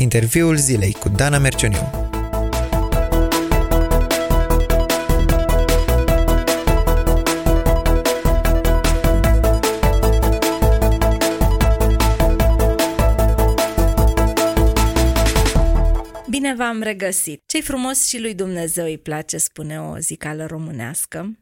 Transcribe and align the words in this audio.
Interviul 0.00 0.56
zilei 0.56 0.92
cu 0.92 1.08
Dana 1.08 1.38
Mercioniu. 1.38 1.90
Bine 16.28 16.54
v-am 16.54 16.82
regăsit! 16.82 17.42
Ce-i 17.46 17.62
frumos 17.62 18.06
și 18.06 18.20
lui 18.20 18.34
Dumnezeu 18.34 18.84
îi 18.84 18.98
place, 18.98 19.38
spune 19.38 19.80
o 19.80 19.98
zicală 19.98 20.46
românească. 20.46 21.38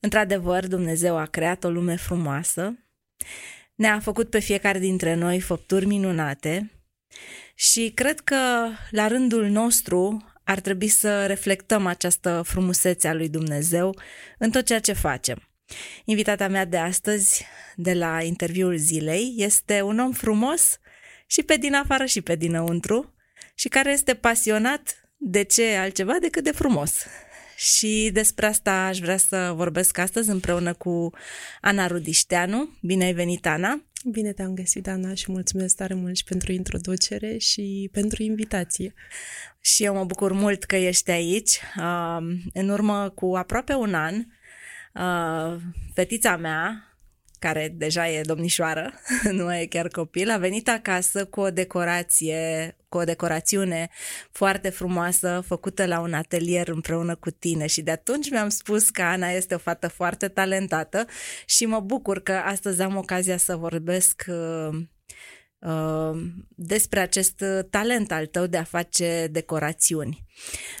Într-adevăr, 0.00 0.66
Dumnezeu 0.66 1.18
a 1.18 1.24
creat 1.24 1.64
o 1.64 1.70
lume 1.70 1.96
frumoasă, 1.96 2.78
ne-a 3.74 4.00
făcut 4.00 4.30
pe 4.30 4.38
fiecare 4.38 4.78
dintre 4.78 5.14
noi 5.14 5.40
făpturi 5.40 5.86
minunate 5.86 6.70
și 7.54 7.92
cred 7.94 8.20
că 8.20 8.68
la 8.90 9.08
rândul 9.08 9.46
nostru 9.46 10.24
ar 10.44 10.60
trebui 10.60 10.88
să 10.88 11.26
reflectăm 11.26 11.86
această 11.86 12.42
frumusețe 12.44 13.08
a 13.08 13.14
lui 13.14 13.28
Dumnezeu 13.28 13.96
în 14.38 14.50
tot 14.50 14.66
ceea 14.66 14.80
ce 14.80 14.92
facem. 14.92 15.48
Invitata 16.04 16.48
mea 16.48 16.64
de 16.64 16.76
astăzi, 16.76 17.44
de 17.76 17.92
la 17.94 18.22
interviul 18.22 18.76
zilei, 18.76 19.34
este 19.36 19.82
un 19.82 19.98
om 19.98 20.12
frumos 20.12 20.78
și 21.26 21.42
pe 21.42 21.56
din 21.56 21.74
afară 21.74 22.04
și 22.04 22.20
pe 22.20 22.34
dinăuntru 22.34 23.14
și 23.54 23.68
care 23.68 23.92
este 23.92 24.14
pasionat 24.14 25.10
de 25.16 25.42
ce 25.42 25.76
altceva 25.76 26.18
decât 26.20 26.44
de 26.44 26.50
frumos. 26.50 26.92
Și 27.56 28.10
despre 28.12 28.46
asta 28.46 28.72
aș 28.72 28.98
vrea 28.98 29.16
să 29.16 29.52
vorbesc 29.54 29.98
astăzi 29.98 30.30
împreună 30.30 30.74
cu 30.74 31.10
Ana 31.60 31.86
Rudișteanu. 31.86 32.78
Bine 32.82 33.04
ai 33.04 33.12
venit, 33.12 33.46
Ana! 33.46 33.84
Bine 34.04 34.32
te-am 34.32 34.54
găsit, 34.54 34.88
Ana, 34.88 35.14
și 35.14 35.30
mulțumesc 35.30 35.76
tare 35.76 35.94
mult 35.94 36.16
și 36.16 36.24
pentru 36.24 36.52
introducere 36.52 37.38
și 37.38 37.88
pentru 37.92 38.22
invitație. 38.22 38.94
Și 39.60 39.84
eu 39.84 39.94
mă 39.94 40.04
bucur 40.04 40.32
mult 40.32 40.64
că 40.64 40.76
ești 40.76 41.10
aici. 41.10 41.60
În 42.52 42.68
urmă 42.68 43.08
cu 43.08 43.34
aproape 43.36 43.74
un 43.74 43.94
an, 43.94 44.24
fetița 45.94 46.36
mea, 46.36 46.89
care 47.40 47.74
deja 47.76 48.08
e 48.08 48.20
domnișoară, 48.20 48.92
nu 49.38 49.54
e 49.54 49.66
chiar 49.66 49.88
copil, 49.88 50.30
a 50.30 50.36
venit 50.36 50.68
acasă 50.68 51.24
cu 51.24 51.40
o 51.40 51.50
decorație, 51.50 52.76
cu 52.88 52.98
o 52.98 53.04
decorațiune 53.04 53.88
foarte 54.30 54.68
frumoasă, 54.68 55.42
făcută 55.46 55.86
la 55.86 56.00
un 56.00 56.12
atelier 56.12 56.68
împreună 56.68 57.14
cu 57.14 57.30
tine 57.30 57.66
și 57.66 57.82
de 57.82 57.90
atunci 57.90 58.30
mi-am 58.30 58.48
spus 58.48 58.90
că 58.90 59.02
Ana 59.02 59.30
este 59.30 59.54
o 59.54 59.58
fată 59.58 59.88
foarte 59.88 60.28
talentată 60.28 61.06
și 61.46 61.66
mă 61.66 61.80
bucur 61.80 62.22
că 62.22 62.32
astăzi 62.32 62.82
am 62.82 62.96
ocazia 62.96 63.36
să 63.36 63.56
vorbesc 63.56 64.24
uh, 64.28 64.78
uh, 65.58 66.20
despre 66.48 67.00
acest 67.00 67.44
talent 67.70 68.12
al 68.12 68.26
tău 68.26 68.46
de 68.46 68.56
a 68.56 68.64
face 68.64 69.28
decorațiuni. 69.30 70.24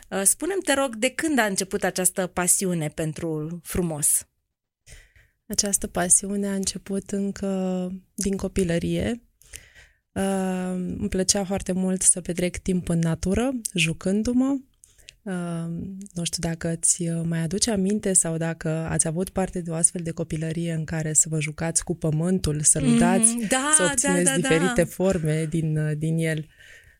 Uh, 0.08 0.22
spune-mi, 0.22 0.62
te 0.62 0.74
rog, 0.74 0.94
de 0.94 1.10
când 1.10 1.38
a 1.38 1.44
început 1.44 1.84
această 1.84 2.26
pasiune 2.26 2.88
pentru 2.88 3.60
frumos? 3.62 4.24
Această 5.50 5.86
pasiune 5.86 6.46
a 6.46 6.54
început 6.54 7.10
încă 7.10 7.92
din 8.14 8.36
copilărie. 8.36 9.22
Uh, 10.12 10.72
îmi 10.74 11.08
plăcea 11.08 11.44
foarte 11.44 11.72
mult 11.72 12.02
să 12.02 12.20
petrec 12.20 12.56
timp 12.56 12.88
în 12.88 12.98
natură, 12.98 13.50
jucându-mă. 13.74 14.58
Uh, 15.22 15.32
nu 16.12 16.24
știu 16.24 16.48
dacă 16.48 16.72
îți 16.72 17.08
mai 17.08 17.40
aduce 17.42 17.70
aminte 17.70 18.12
sau 18.12 18.36
dacă 18.36 18.68
ați 18.68 19.06
avut 19.06 19.28
parte 19.28 19.60
de 19.60 19.70
o 19.70 19.74
astfel 19.74 20.02
de 20.02 20.10
copilărie 20.10 20.72
în 20.72 20.84
care 20.84 21.12
să 21.12 21.28
vă 21.28 21.40
jucați 21.40 21.84
cu 21.84 21.96
pământul, 21.96 22.60
să-l 22.60 22.84
mm, 22.84 22.98
dați, 22.98 23.36
da, 23.48 23.72
să 23.76 23.82
obțineți 23.90 24.24
da, 24.24 24.30
da, 24.30 24.36
diferite 24.36 24.82
da. 24.82 24.88
forme 24.88 25.46
din, 25.46 25.98
din 25.98 26.18
el. 26.18 26.46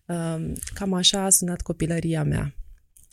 Uh, 0.06 0.52
cam 0.74 0.92
așa 0.92 1.24
a 1.24 1.30
sunat 1.30 1.60
copilăria 1.60 2.24
mea 2.24 2.54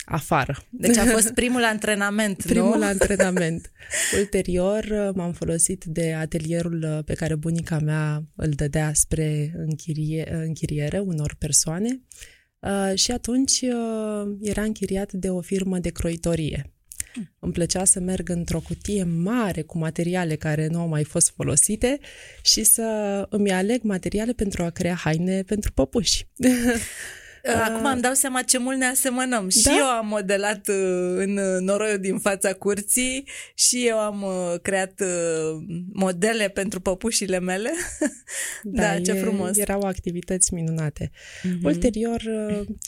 afară. 0.10 0.64
Deci 0.70 0.98
a 0.98 1.06
fost 1.16 1.34
primul 1.34 1.64
antrenament, 1.64 2.44
Primul 2.46 2.78
nu? 2.78 2.86
antrenament. 2.86 3.72
Ulterior 4.18 5.12
m-am 5.16 5.34
folosit 5.34 5.84
de 5.84 6.14
atelierul 6.14 7.02
pe 7.06 7.14
care 7.14 7.36
bunica 7.36 7.80
mea 7.80 8.24
îl 8.36 8.50
dădea 8.50 8.92
spre 8.94 9.54
închirie, 9.58 10.34
închiriere 10.46 11.00
unor 11.00 11.36
persoane 11.40 12.02
uh, 12.60 12.92
și 12.96 13.12
atunci 13.12 13.62
uh, 13.62 14.36
era 14.42 14.62
închiriat 14.62 15.12
de 15.12 15.30
o 15.30 15.42
firmă 15.42 15.80
de 15.80 15.90
croitorie. 15.90 16.72
Îmi 17.40 17.54
plăcea 17.54 17.86
să 17.86 18.00
merg 18.00 18.30
într-o 18.30 18.60
cutie 18.60 19.04
mare 19.04 19.62
cu 19.62 19.78
materiale 19.78 20.36
care 20.36 20.68
nu 20.68 20.80
au 20.80 20.88
mai 20.88 21.04
fost 21.04 21.32
folosite 21.36 22.00
și 22.44 22.64
să 22.64 23.26
îmi 23.30 23.52
aleg 23.52 23.82
materiale 23.82 24.34
pentru 24.34 24.64
a 24.64 24.70
crea 24.70 24.96
haine 24.96 25.44
pentru 25.44 25.72
păpuși. 25.72 26.28
Acum 27.56 27.86
îmi 27.86 28.02
dau 28.02 28.14
seama 28.14 28.42
ce 28.42 28.58
mult 28.58 28.78
ne 28.78 28.86
asemănăm. 28.86 29.48
Da? 29.64 29.72
Și 29.72 29.78
eu 29.78 29.86
am 29.86 30.08
modelat 30.08 30.68
uh, 30.68 30.76
în 31.16 31.34
noroiul 31.60 32.00
din 32.00 32.18
fața 32.18 32.54
curții 32.54 33.28
și 33.54 33.88
eu 33.88 34.00
am 34.00 34.22
uh, 34.22 34.60
creat 34.62 35.00
uh, 35.00 35.64
modele 35.94 36.48
pentru 36.48 36.80
păpușile 36.80 37.40
mele. 37.40 37.72
Da, 38.64 38.82
da 38.82 39.02
ce 39.02 39.12
e, 39.12 39.22
frumos. 39.22 39.58
Erau 39.58 39.82
activități 39.82 40.54
minunate. 40.54 41.12
Uh-huh. 41.12 41.64
Ulterior, 41.64 42.22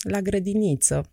la 0.04 0.22
grădiniță, 0.22 1.12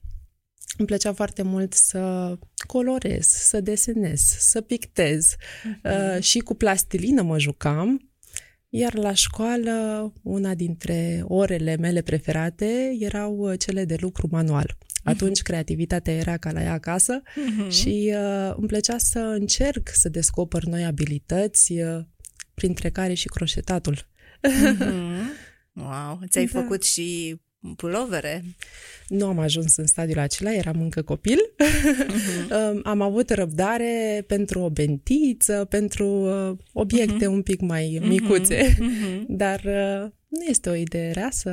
îmi 0.79 0.87
plăcea 0.87 1.13
foarte 1.13 1.43
mult 1.43 1.73
să 1.73 2.33
colorez, 2.67 3.27
să 3.27 3.61
desenez, 3.61 4.21
să 4.39 4.61
pictez. 4.61 5.35
Uh-huh. 5.35 6.21
Și 6.21 6.39
cu 6.39 6.55
plastilină 6.55 7.23
mă 7.23 7.39
jucam 7.39 8.11
iar 8.79 8.95
la 8.95 9.15
școală, 9.15 10.13
una 10.23 10.55
dintre 10.55 11.23
orele 11.25 11.77
mele 11.77 12.03
preferate 12.03 12.97
erau 12.99 13.37
uh, 13.37 13.59
cele 13.59 13.85
de 13.85 13.97
lucru 14.01 14.29
manual. 14.31 14.77
Mhm. 14.79 15.09
Atunci 15.09 15.43
creativitatea 15.43 16.13
era 16.13 16.37
ca 16.37 16.53
la 16.53 16.63
ea 16.63 16.73
acasă 16.73 17.23
uh-huh. 17.23 17.71
și 17.71 18.15
uh, 18.15 18.55
îmi 18.57 18.67
plăcea 18.67 18.99
să 18.99 19.19
încerc 19.19 19.89
să 19.93 20.09
descoper 20.09 20.65
noi 20.65 20.85
abilități, 20.85 21.73
uh, 21.73 22.05
printre 22.55 22.91
care 22.91 23.15
și 23.15 23.29
croșetatul. 23.29 23.97
Uh-huh. 23.97 25.45
Wow, 25.79 26.21
ți-ai 26.29 26.47
da. 26.47 26.61
făcut 26.61 26.85
și 26.85 27.41
pulovere? 27.77 28.45
Nu 29.09 29.27
am 29.27 29.39
ajuns 29.39 29.77
în 29.77 29.87
stadiul 29.87 30.19
acela, 30.19 30.55
eram 30.55 30.81
încă 30.81 31.03
copil. 31.03 31.39
Uh-huh. 32.47 32.83
am 32.83 33.01
avut 33.01 33.31
răbdare 33.31 34.25
pentru 34.27 34.61
o 34.61 34.71
bentiță, 34.71 35.67
pentru 35.71 36.07
uh, 36.07 36.59
obiecte 36.73 37.25
uh-huh. 37.25 37.29
un 37.29 37.43
pic 37.43 37.61
mai 37.61 37.99
uh-huh. 38.01 38.07
micuțe, 38.07 38.75
uh-huh. 38.75 39.23
dar 39.43 39.61
uh, 39.65 40.11
nu 40.29 40.45
este 40.49 40.69
o 40.69 40.75
idee 40.75 41.11
rea 41.11 41.29
să, 41.33 41.53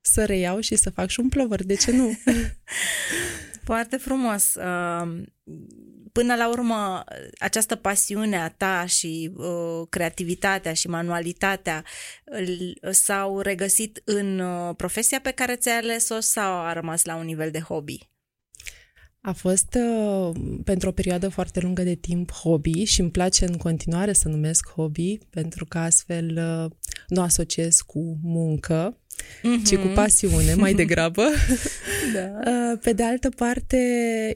să 0.00 0.24
reiau 0.24 0.60
și 0.60 0.76
să 0.76 0.90
fac 0.90 1.08
și 1.08 1.20
un 1.20 1.28
plover, 1.28 1.64
de 1.64 1.74
ce 1.74 1.92
nu? 1.92 2.18
Foarte 3.68 3.96
frumos. 3.96 4.54
Până 6.18 6.34
la 6.34 6.48
urmă, 6.48 7.04
această 7.38 7.76
pasiune 7.76 8.36
a 8.36 8.48
ta 8.48 8.86
și 8.86 9.30
uh, 9.36 9.86
creativitatea 9.88 10.72
și 10.72 10.88
manualitatea 10.88 11.84
s-au 12.90 13.40
regăsit 13.40 14.02
în 14.04 14.38
uh, 14.38 14.74
profesia 14.76 15.20
pe 15.20 15.30
care 15.30 15.56
ți-ai 15.56 15.76
ales-o 15.76 16.20
sau 16.20 16.52
a 16.52 16.72
rămas 16.72 17.04
la 17.04 17.16
un 17.16 17.24
nivel 17.24 17.50
de 17.50 17.58
hobby? 17.58 17.98
A 19.20 19.32
fost 19.32 19.74
uh, 19.74 20.36
pentru 20.64 20.88
o 20.88 20.92
perioadă 20.92 21.28
foarte 21.28 21.60
lungă 21.60 21.82
de 21.82 21.94
timp 21.94 22.32
hobby 22.32 22.84
și 22.84 23.00
îmi 23.00 23.10
place 23.10 23.44
în 23.44 23.56
continuare 23.56 24.12
să 24.12 24.28
numesc 24.28 24.70
hobby 24.70 25.18
pentru 25.30 25.64
că 25.64 25.78
astfel 25.78 26.36
uh, 26.36 26.70
nu 27.08 27.22
asociez 27.22 27.80
cu 27.80 28.18
muncă 28.22 29.00
mm-hmm. 29.18 29.64
ci 29.64 29.74
cu 29.74 29.84
mhm. 29.84 29.94
pasiune 29.94 30.54
mai 30.54 30.74
degrabă. 30.82 31.22
da. 32.14 32.26
Uh, 32.48 32.78
pe 32.82 32.92
de 32.92 33.02
altă 33.02 33.28
parte, 33.28 33.76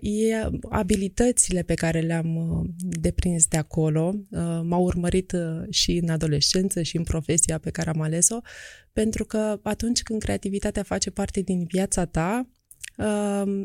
e 0.01 0.49
abilitățile 0.71 1.63
pe 1.63 1.75
care 1.75 2.01
le-am 2.01 2.37
uh, 2.37 2.69
deprins 2.79 3.47
de 3.47 3.57
acolo 3.57 4.15
uh, 4.31 4.61
m-au 4.63 4.83
urmărit 4.83 5.33
și 5.71 6.01
în 6.03 6.09
adolescență 6.09 6.83
și 6.83 6.97
în 6.97 7.03
profesia 7.03 7.59
pe 7.59 7.71
care 7.71 7.91
am 7.91 8.01
ales-o, 8.01 8.39
pentru 8.93 9.25
că 9.25 9.61
atunci 9.63 10.03
când 10.03 10.21
creativitatea 10.21 10.83
face 10.83 11.11
parte 11.11 11.41
din 11.41 11.65
viața 11.65 12.05
ta, 12.05 12.49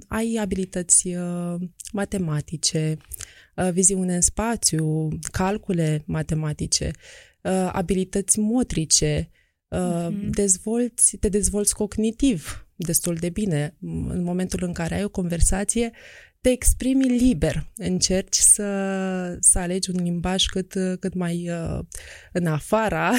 ai 0.07 0.37
abilități 0.41 1.15
matematice, 1.93 2.97
viziune 3.71 4.15
în 4.15 4.21
spațiu, 4.21 5.07
calcule 5.31 6.03
matematice, 6.05 6.91
abilități 7.71 8.39
motrice, 8.39 9.29
uh-huh. 9.75 10.29
dezvolți, 10.29 11.17
te 11.17 11.29
dezvolți 11.29 11.75
cognitiv 11.75 12.67
destul 12.75 13.15
de 13.15 13.29
bine. 13.29 13.75
În 14.07 14.23
momentul 14.23 14.63
în 14.63 14.73
care 14.73 14.95
ai 14.95 15.03
o 15.03 15.09
conversație, 15.09 15.91
te 16.41 16.49
exprimi 16.49 17.17
liber, 17.17 17.71
încerci 17.75 18.35
să, 18.35 19.37
să 19.39 19.59
alegi 19.59 19.89
un 19.89 20.03
limbaj 20.03 20.45
cât, 20.45 20.73
cât 20.99 21.13
mai 21.13 21.49
uh, 21.49 21.79
în 22.31 22.45
afara 22.45 23.11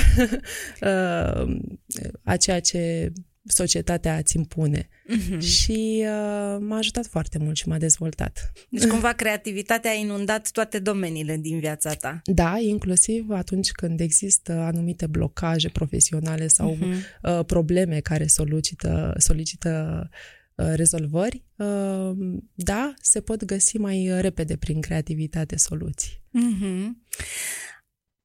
uh, 0.81 1.57
a 2.33 2.37
ceea 2.37 2.61
ce 2.61 3.13
societatea 3.45 4.17
îți 4.17 4.37
impune. 4.37 4.89
Mhm. 5.07 5.39
Și 5.39 5.99
uh, 6.01 6.57
m-a 6.61 6.77
ajutat 6.77 7.07
foarte 7.07 7.39
mult 7.39 7.57
și 7.57 7.69
m-a 7.69 7.79
dezvoltat. 7.79 8.53
Deci 8.71 8.87
cumva 8.87 9.13
creativitatea 9.13 9.91
a 9.91 9.95
inundat 9.95 10.51
toate 10.51 10.79
domeniile 10.79 11.37
din 11.37 11.59
viața 11.59 11.93
ta. 11.95 12.21
Da, 12.25 12.59
inclusiv 12.59 13.31
atunci 13.31 13.71
când 13.71 14.01
există 14.01 14.53
anumite 14.53 15.07
blocaje 15.07 15.69
profesionale 15.69 16.47
sau 16.47 16.75
Mhm. 16.81 16.93
uh, 17.23 17.45
probleme 17.47 18.01
care 18.01 18.27
solicită, 18.27 19.15
solicită 19.19 20.09
uh, 20.55 20.67
rezolvări, 20.75 21.45
uh, 21.57 22.11
da, 22.55 22.95
se 23.01 23.21
pot 23.21 23.45
găsi 23.45 23.77
mai 23.79 24.11
repede 24.21 24.57
prin 24.57 24.81
creativitate 24.81 25.57
soluții. 25.57 26.23
Mhm. 26.31 27.03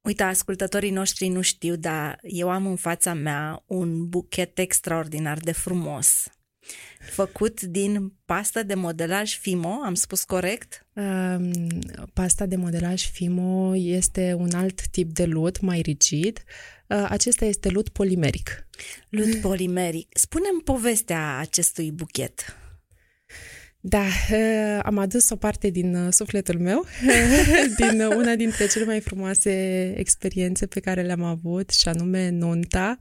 Uite, 0.03 0.23
ascultătorii 0.23 0.89
noștri 0.91 1.27
nu 1.27 1.41
știu, 1.41 1.75
dar 1.75 2.19
eu 2.21 2.49
am 2.49 2.65
în 2.67 2.75
fața 2.75 3.13
mea 3.13 3.63
un 3.67 4.09
buchet 4.09 4.57
extraordinar 4.59 5.37
de 5.37 5.51
frumos, 5.51 6.27
făcut 7.11 7.61
din 7.61 8.13
pastă 8.25 8.63
de 8.63 8.73
modelaj 8.73 9.37
Fimo, 9.37 9.81
am 9.83 9.93
spus 9.93 10.23
corect? 10.23 10.85
Um, 10.93 11.51
Pasta 12.13 12.45
de 12.45 12.55
modelaj 12.55 13.11
Fimo 13.11 13.75
este 13.75 14.33
un 14.37 14.53
alt 14.53 14.87
tip 14.87 15.13
de 15.13 15.25
lut 15.25 15.59
mai 15.59 15.81
rigid. 15.81 16.43
Uh, 16.87 17.05
Acesta 17.09 17.45
este 17.45 17.69
lut 17.69 17.89
polimeric. 17.89 18.67
Lut 19.09 19.35
polimeric. 19.41 20.17
Spune-mi 20.17 20.61
povestea 20.61 21.37
acestui 21.37 21.91
buchet. 21.91 22.57
Da, 23.85 24.05
uh, 24.31 24.79
am 24.83 24.97
adus 24.97 25.29
o 25.29 25.35
parte 25.35 25.69
din 25.69 25.95
uh, 25.95 26.11
sufletul 26.11 26.59
meu, 26.59 26.85
din 27.79 28.01
uh, 28.01 28.15
una 28.15 28.35
dintre 28.35 28.67
cele 28.67 28.85
mai 28.85 28.99
frumoase 28.99 29.93
experiențe 29.97 30.65
pe 30.65 30.79
care 30.79 31.01
le-am 31.01 31.23
avut, 31.23 31.69
și 31.69 31.87
anume 31.87 32.29
nunta. 32.29 32.97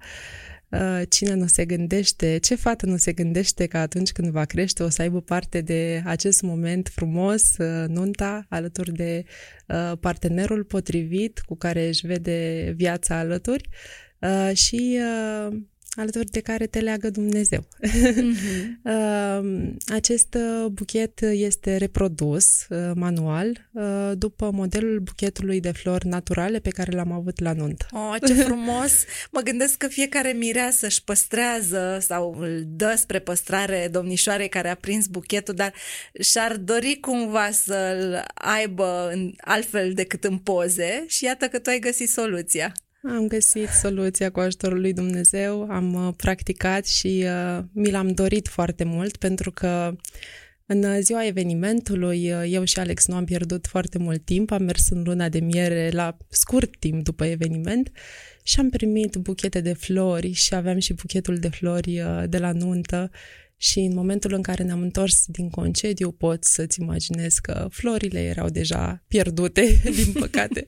Uh, 0.68 1.02
Cine 1.08 1.34
nu 1.34 1.46
se 1.46 1.64
gândește, 1.64 2.38
ce 2.38 2.54
fată 2.54 2.86
nu 2.86 2.96
se 2.96 3.12
gândește 3.12 3.66
că 3.66 3.78
atunci 3.78 4.12
când 4.12 4.28
va 4.28 4.44
crește 4.44 4.82
o 4.82 4.88
să 4.88 5.02
aibă 5.02 5.20
parte 5.20 5.60
de 5.60 6.02
acest 6.04 6.42
moment 6.42 6.88
frumos, 6.94 7.56
uh, 7.58 7.88
nunta, 7.88 8.46
alături 8.48 8.92
de 8.92 9.24
uh, 9.66 9.92
partenerul 10.00 10.64
potrivit 10.64 11.38
cu 11.38 11.56
care 11.56 11.86
își 11.86 12.06
vede 12.06 12.72
viața 12.76 13.18
alături 13.18 13.68
uh, 14.18 14.56
și 14.56 14.98
uh, 15.00 15.56
alături 15.96 16.30
de 16.30 16.40
care 16.40 16.66
te 16.66 16.80
leagă 16.80 17.10
Dumnezeu. 17.10 17.64
Uh, 18.84 19.68
Acest 19.86 20.34
uh, 20.34 20.66
buchet 20.66 21.20
este 21.20 21.76
reprodus 21.76 22.66
uh, 22.68 22.90
manual 22.94 23.68
uh, 23.72 24.10
după 24.14 24.50
modelul 24.50 24.98
buchetului 24.98 25.60
de 25.60 25.72
flori 25.72 26.06
naturale 26.06 26.58
pe 26.58 26.70
care 26.70 26.92
l-am 26.92 27.12
avut 27.12 27.40
la 27.40 27.52
nuntă. 27.52 27.86
Oh, 27.90 28.16
ce 28.26 28.34
frumos! 28.48 28.92
Mă 29.30 29.40
gândesc 29.40 29.76
că 29.76 29.86
fiecare 29.88 30.32
mireasă 30.32 30.86
își 30.86 31.04
păstrează 31.04 31.98
sau 32.00 32.36
îl 32.38 32.62
dă 32.66 32.94
spre 32.96 33.18
păstrare 33.18 33.88
domnișoarei 33.90 34.48
care 34.48 34.68
a 34.68 34.74
prins 34.74 35.06
buchetul, 35.06 35.54
dar 35.54 35.72
și-ar 36.20 36.56
dori 36.56 36.98
cumva 37.00 37.50
să-l 37.50 38.24
aibă 38.34 39.10
în 39.12 39.32
altfel 39.40 39.92
decât 39.92 40.24
în 40.24 40.38
poze 40.38 41.04
și 41.06 41.24
iată 41.24 41.46
că 41.46 41.58
tu 41.58 41.70
ai 41.70 41.78
găsit 41.78 42.10
soluția. 42.10 42.72
Am 43.08 43.26
găsit 43.26 43.68
soluția 43.68 44.30
cu 44.30 44.40
ajutorul 44.40 44.80
lui 44.80 44.92
Dumnezeu, 44.92 45.70
am 45.70 45.94
uh, 45.94 46.14
practicat 46.16 46.86
și 46.86 47.24
uh, 47.24 47.64
mi 47.72 47.90
l-am 47.90 48.08
dorit 48.08 48.48
foarte 48.48 48.84
mult 48.84 49.16
pentru 49.16 49.50
că 49.50 49.96
în 50.66 50.84
uh, 50.84 50.98
ziua 51.00 51.26
evenimentului 51.26 52.32
uh, 52.32 52.42
eu 52.48 52.64
și 52.64 52.78
Alex 52.78 53.06
nu 53.06 53.14
am 53.14 53.24
pierdut 53.24 53.66
foarte 53.66 53.98
mult 53.98 54.24
timp, 54.24 54.50
am 54.50 54.62
mers 54.62 54.88
în 54.88 55.02
luna 55.02 55.28
de 55.28 55.40
miere 55.40 55.90
la 55.92 56.16
scurt 56.28 56.76
timp 56.78 57.04
după 57.04 57.24
eveniment 57.24 57.90
și 58.42 58.60
am 58.60 58.70
primit 58.70 59.16
buchete 59.16 59.60
de 59.60 59.72
flori 59.72 60.32
și 60.32 60.54
aveam 60.54 60.78
și 60.78 60.94
buchetul 60.94 61.36
de 61.36 61.48
flori 61.48 62.00
uh, 62.00 62.22
de 62.28 62.38
la 62.38 62.52
nuntă 62.52 63.10
și 63.62 63.78
în 63.78 63.94
momentul 63.94 64.32
în 64.32 64.42
care 64.42 64.62
ne-am 64.62 64.80
întors 64.80 65.24
din 65.26 65.50
concediu 65.50 66.12
pot 66.12 66.44
să-ți 66.44 66.80
imaginezi 66.80 67.40
că 67.40 67.68
florile 67.70 68.20
erau 68.20 68.48
deja 68.48 69.04
pierdute, 69.08 69.80
din 70.04 70.12
păcate. 70.12 70.66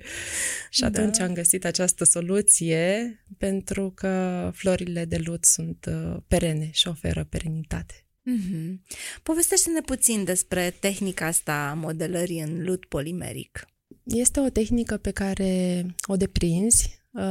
și 0.71 0.85
atunci 0.85 1.17
Da. 1.17 1.25
am 1.25 1.33
găsit 1.33 1.65
această 1.65 2.05
soluție 2.05 3.25
pentru 3.39 3.91
că 3.95 4.51
florile 4.55 5.05
de 5.05 5.17
lut 5.17 5.45
sunt 5.45 5.87
uh, 5.89 6.17
perene 6.29 6.69
și 6.73 6.89
oferă 6.89 7.25
perenitate. 7.25 7.95
Mm-hmm. 8.31 8.75
Povestește-ne 9.23 9.81
puțin 9.81 10.25
despre 10.25 10.77
tehnica 10.81 11.27
asta 11.27 11.69
a 11.71 11.75
modelării 11.75 12.41
în 12.41 12.65
lut 12.65 12.85
polimeric. 12.85 13.67
Este 14.03 14.41
o 14.41 14.49
tehnică 14.49 14.97
pe 14.97 15.11
care 15.11 15.87
o 16.07 16.17
deprinzi. 16.17 17.03
Uh, 17.11 17.23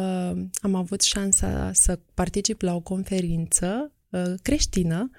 am 0.62 0.75
avut 0.75 1.01
șansa 1.01 1.71
să 1.74 2.00
particip 2.13 2.62
la 2.62 2.75
o 2.75 2.80
conferință 2.80 3.92
uh, 4.10 4.33
creștină 4.42 5.12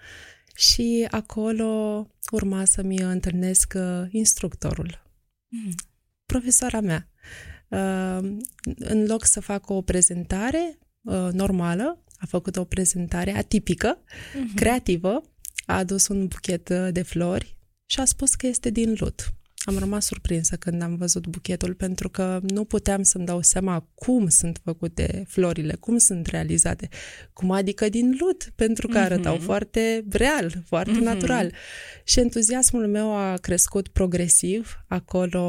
și 0.54 1.06
acolo 1.10 2.06
urma 2.30 2.64
să-mi 2.64 2.98
întâlnesc 2.98 3.72
uh, 3.76 4.02
instructorul, 4.10 5.02
Mm. 5.48 5.74
profesoara 6.26 6.80
mea. 6.80 7.08
Uh, 7.68 8.36
în 8.78 9.06
loc 9.06 9.24
să 9.24 9.40
fac 9.40 9.70
o 9.70 9.82
prezentare 9.82 10.78
uh, 11.02 11.28
normală, 11.32 12.04
a 12.18 12.26
făcut 12.26 12.56
o 12.56 12.64
prezentare 12.64 13.36
atipică, 13.36 13.98
Mhm. 14.44 14.54
creativă, 14.54 15.22
a 15.66 15.76
adus 15.76 16.08
un 16.08 16.26
buchet 16.26 16.68
uh, 16.68 16.88
de 16.92 17.02
flori 17.02 17.56
și 17.86 18.00
a 18.00 18.04
spus 18.04 18.34
că 18.34 18.46
este 18.46 18.70
din 18.70 18.94
lut. 18.98 19.34
Am 19.66 19.78
rămas 19.78 20.04
surprinsă 20.06 20.56
când 20.56 20.82
am 20.82 20.96
văzut 20.96 21.26
buchetul 21.26 21.74
pentru 21.74 22.08
că 22.08 22.40
nu 22.42 22.64
puteam 22.64 23.02
să-mi 23.02 23.24
dau 23.26 23.42
seama 23.42 23.86
cum 23.94 24.28
sunt 24.28 24.60
făcute 24.64 25.24
florile, 25.28 25.74
cum 25.80 25.98
sunt 25.98 26.26
realizate, 26.26 26.88
cum 27.32 27.50
adică 27.50 27.88
din 27.88 28.16
lut, 28.20 28.52
pentru 28.54 28.88
că 28.88 28.98
arătau 28.98 29.34
Mhm. 29.34 29.44
foarte 29.44 30.04
real, 30.10 30.52
foarte 30.66 30.90
Mhm. 30.90 31.02
natural. 31.02 31.52
Și 32.04 32.20
entuziasmul 32.20 32.86
meu 32.86 33.16
a 33.16 33.36
crescut 33.36 33.88
progresiv. 33.88 34.84
Acolo 34.88 35.40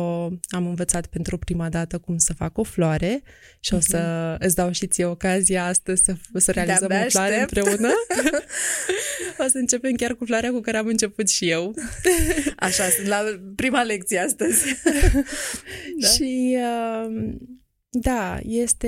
am 0.50 0.66
învățat 0.68 1.06
pentru 1.08 1.38
prima 1.38 1.70
dată 1.70 1.98
cum 1.98 2.18
să 2.18 2.34
fac 2.34 2.58
o 2.58 2.64
floare 2.64 3.24
și 3.60 3.74
o 3.74 3.80
să 3.80 4.36
îți 4.40 4.56
dau 4.56 4.72
și 4.72 4.88
ție 4.88 5.06
ocazia 5.06 5.66
astăzi 5.66 6.04
să, 6.04 6.16
să 6.36 6.52
realizăm 6.52 6.88
De-abia 6.88 7.06
o 7.06 7.10
floare 7.10 7.34
aștept. 7.34 7.56
împreună. 7.58 7.94
o 9.46 9.48
să 9.48 9.58
începem 9.58 9.94
chiar 9.94 10.14
cu 10.16 10.26
floarea 10.26 10.52
cu 10.52 10.60
care 10.60 10.78
am 10.78 10.88
început 10.88 11.30
și 11.30 11.50
eu. 11.50 11.74
Așa, 12.56 12.90
sunt 12.90 13.08
la 13.08 13.24
prima 13.56 13.82
lecție 13.84 14.04
astăzi. 14.14 14.64
Da. 16.00 16.08
Și 16.08 16.58
uh, 16.58 17.36
da, 17.90 18.40
este, 18.44 18.88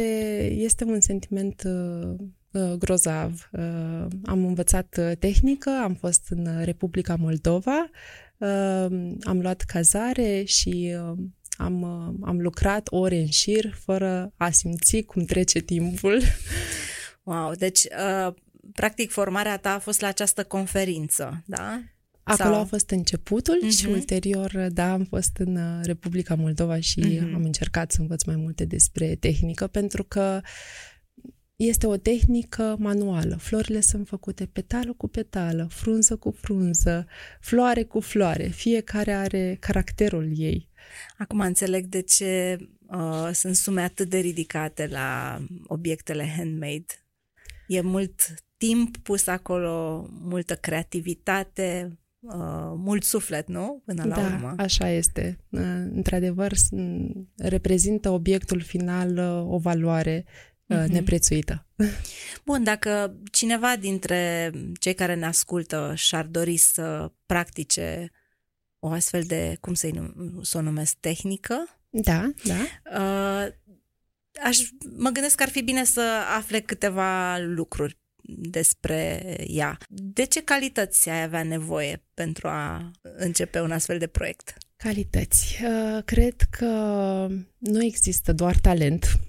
este 0.54 0.84
un 0.84 1.00
sentiment 1.00 1.64
uh, 1.66 2.16
uh, 2.52 2.74
grozav. 2.78 3.50
Uh, 3.52 4.06
am 4.24 4.46
învățat 4.46 4.98
uh, 5.00 5.12
tehnică, 5.20 5.70
am 5.84 5.94
fost 5.94 6.26
în 6.30 6.64
Republica 6.64 7.16
Moldova, 7.16 7.90
uh, 8.38 9.16
am 9.22 9.42
luat 9.42 9.62
cazare 9.62 10.44
și 10.44 10.96
uh, 10.96 11.18
am, 11.58 11.82
uh, 11.82 12.28
am 12.28 12.42
lucrat 12.42 12.88
ore 12.90 13.18
în 13.18 13.30
șir 13.30 13.74
fără 13.74 14.34
a 14.38 14.50
simți 14.50 15.02
cum 15.02 15.24
trece 15.24 15.60
timpul. 15.60 16.22
Wow, 17.24 17.54
deci 17.54 17.84
uh, 17.84 18.34
practic 18.74 19.12
formarea 19.12 19.58
ta 19.58 19.74
a 19.74 19.80
fost 19.80 20.02
la 20.02 20.08
această 20.08 20.44
conferință, 20.44 21.44
da? 21.46 21.82
Acolo 22.30 22.54
Sau- 22.54 22.62
a 22.62 22.66
fost 22.66 22.90
începutul 22.90 23.62
uh-huh. 23.66 23.76
și 23.78 23.86
Mhm. 23.86 23.94
ulterior, 23.94 24.68
da, 24.72 24.92
am 24.92 25.04
fost 25.04 25.38
în 25.38 25.56
uh, 25.56 25.80
Republica 25.84 26.36
Moldova 26.36 26.80
și 26.80 27.00
Mhm. 27.00 27.10
uh-huh. 27.30 27.34
am 27.34 27.44
încercat 27.44 27.92
să 27.92 28.02
învăț 28.02 28.24
mai 28.24 28.36
multe 28.36 28.66
despre 28.66 29.16
tehnică, 29.16 29.68
pentru 29.68 30.04
că 30.04 30.42
este 31.56 31.88
o 31.88 31.98
tehnică 31.98 32.76
manuală. 32.80 33.36
Florile 33.36 33.80
sunt 33.80 34.08
făcute 34.08 34.46
petală 34.46 34.94
cu 34.94 35.08
petală, 35.08 35.68
frunză 35.72 36.16
cu 36.16 36.32
frunză, 36.32 37.08
floare 37.40 37.84
cu 37.84 38.00
floare. 38.00 38.48
Fiecare 38.48 39.12
are 39.14 39.58
caracterul 39.60 40.32
ei. 40.36 40.70
Acum 41.18 41.40
înțeleg 41.40 41.86
de 41.86 42.02
ce 42.02 42.58
uh, 42.88 43.30
sunt 43.34 43.56
sume 43.56 43.82
atât 43.82 44.10
de 44.10 44.18
ridicate 44.18 44.88
la 44.88 45.40
obiectele 45.68 46.34
handmade. 46.38 46.86
E 47.68 47.82
mult 47.82 48.22
timp 48.58 48.98
pus 48.98 49.28
acolo, 49.28 50.08
multă 50.12 50.56
creativitate, 50.56 51.98
uh, 52.20 52.74
mult 52.76 53.04
suflet, 53.04 53.48
nu? 53.48 53.82
Până 53.86 54.04
la 54.04 54.16
da, 54.16 54.22
urmă. 54.26 54.54
așa 54.58 54.90
este. 54.90 55.40
Uh, 55.50 55.62
Într-adevăr, 55.94 56.54
s- 56.54 56.70
reprezintă 57.38 58.10
obiectul 58.10 58.62
final 58.62 59.18
uh, 59.18 59.54
o 59.54 59.58
valoare 59.58 60.26
uh, 60.28 60.78
Mhm. 60.84 60.92
neprețuită. 60.92 61.66
Bun, 62.46 62.64
dacă 62.64 63.18
cineva 63.32 63.76
dintre 63.76 64.52
cei 64.80 64.94
care 64.94 65.16
ne 65.16 65.26
ascultă 65.26 65.92
și-ar 65.96 66.26
dori 66.26 66.58
să 66.58 67.12
practice 67.26 68.12
o 68.80 68.88
astfel 68.90 69.24
de, 69.24 69.58
cum 69.62 69.74
să-i 69.74 69.92
num- 69.92 70.42
să 70.42 70.58
o 70.58 70.62
numesc, 70.62 70.96
tehnică, 71.00 71.80
Da, 71.90 72.32
da. 72.44 72.56
uh, 73.00 73.54
aș, 74.44 74.58
mă 74.98 75.10
gândesc 75.10 75.36
că 75.36 75.44
ar 75.44 75.50
fi 75.50 75.62
bine 75.62 75.84
să 75.84 76.02
afle 76.38 76.60
câteva 76.60 77.38
lucruri 77.38 77.98
despre 78.28 79.36
ea. 79.48 79.78
De 79.90 80.26
ce 80.26 80.44
calități 80.44 81.10
ai 81.10 81.24
avea 81.24 81.44
nevoie 81.44 82.04
pentru 82.14 82.48
a 82.48 82.92
începe 83.02 83.60
un 83.62 83.72
astfel 83.72 83.98
de 83.98 84.08
proiect? 84.08 84.58
Calități. 84.78 85.60
Uh, 85.64 86.04
Cred 86.06 86.36
că 86.50 86.66
nu 87.58 87.84
există 87.84 88.34
doar 88.34 88.56
talent, 88.56 89.20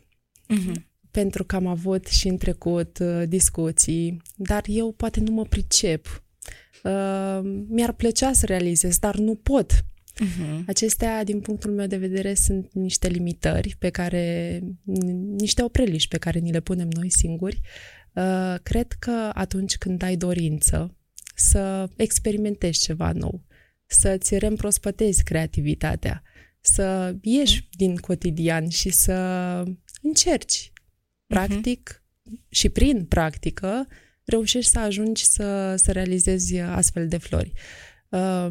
Mm-hmm. 0.55 0.83
pentru 1.11 1.45
că 1.45 1.57
am 1.57 1.67
avut 1.67 2.07
și 2.07 2.29
în 2.29 2.37
trecut 2.37 2.99
uh, 2.99 3.23
discuții, 3.29 4.23
dar 4.37 4.63
eu 4.67 4.93
poate 4.93 5.21
nu 5.21 5.33
mă 5.33 5.45
pricep. 5.45 6.23
Uh, 6.85 7.41
mi-ar 7.69 7.93
plăcea 7.93 8.33
să 8.33 8.47
realizez, 8.47 8.99
dar 8.99 9.17
nu 9.17 9.35
pot. 9.35 9.73
Uh-huh. 9.73 10.65
Acestea, 10.67 11.25
din 11.25 11.41
punctul 11.41 11.71
meu 11.71 11.87
de 11.87 11.97
vedere, 11.97 12.35
sunt 12.35 12.73
niște 12.73 13.09
limitări 13.09 13.77
pe 13.79 13.91
care, 13.91 14.61
niște 15.37 15.63
opreliși 15.63 16.09
pe 16.09 16.19
care 16.19 16.39
ni 16.39 16.53
le 16.53 16.61
punem 16.61 16.89
noi 16.91 17.11
singuri. 17.11 17.61
Uh, 18.13 18.55
cred 18.63 18.93
că 18.93 19.31
atunci 19.35 19.77
când 19.77 20.03
ai 20.03 20.17
dorință 20.17 20.97
să 21.35 21.89
experimentezi 21.97 22.81
ceva 22.81 23.13
nou, 23.13 23.43
să-ți 23.87 24.39
reîmprospătezi 24.39 25.23
creativitatea, 25.23 26.23
să 26.61 27.15
ieși 27.23 27.63
uh-huh. 27.63 27.71
din 27.71 27.97
cotidian 27.97 28.69
și 28.69 28.91
să 28.91 29.15
încerci. 30.03 30.73
Practic 31.27 32.03
uh-huh. 32.03 32.49
și 32.49 32.69
prin 32.69 33.05
practică 33.05 33.87
reușești 34.25 34.71
să 34.71 34.79
ajungi 34.79 35.25
să, 35.25 35.77
să 35.77 35.93
realizezi 35.93 36.59
astfel 36.59 37.09
de 37.09 37.19
flori. 37.19 37.53
Uh, 38.09 38.49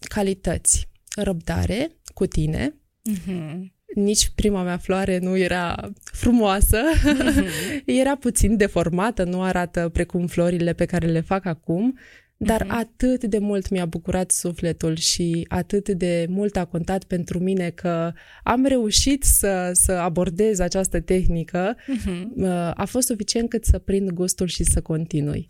calități 0.00 0.88
răbdare 1.16 1.90
cu 2.14 2.26
tine. 2.26 2.74
Mm-hmm. 3.10 3.72
Nici 3.94 4.30
prima 4.34 4.62
mea 4.62 4.76
floare 4.76 5.18
nu 5.18 5.36
era 5.36 5.90
frumoasă, 6.04 6.78
mm-hmm. 6.78 7.84
era 8.00 8.16
puțin 8.16 8.56
deformată, 8.56 9.24
nu 9.24 9.42
arată 9.42 9.88
precum 9.92 10.26
florile 10.26 10.72
pe 10.72 10.84
care 10.84 11.06
le 11.06 11.20
fac 11.20 11.44
acum, 11.44 11.98
dar 12.36 12.64
mm-hmm. 12.64 12.68
atât 12.68 13.24
de 13.24 13.38
mult 13.38 13.68
mi-a 13.68 13.86
bucurat 13.86 14.30
sufletul 14.30 14.96
și 14.96 15.44
atât 15.48 15.88
de 15.88 16.26
mult 16.28 16.56
a 16.56 16.64
contat 16.64 17.04
pentru 17.04 17.38
mine 17.38 17.70
că 17.70 18.12
am 18.42 18.64
reușit 18.64 19.22
să, 19.22 19.70
să 19.72 19.92
abordez 19.92 20.58
această 20.58 21.00
tehnică, 21.00 21.76
mm-hmm. 21.76 22.72
a 22.74 22.84
fost 22.84 23.06
suficient 23.06 23.48
cât 23.48 23.64
să 23.64 23.78
prind 23.78 24.10
gustul 24.10 24.46
și 24.46 24.64
să 24.64 24.80
continui. 24.80 25.44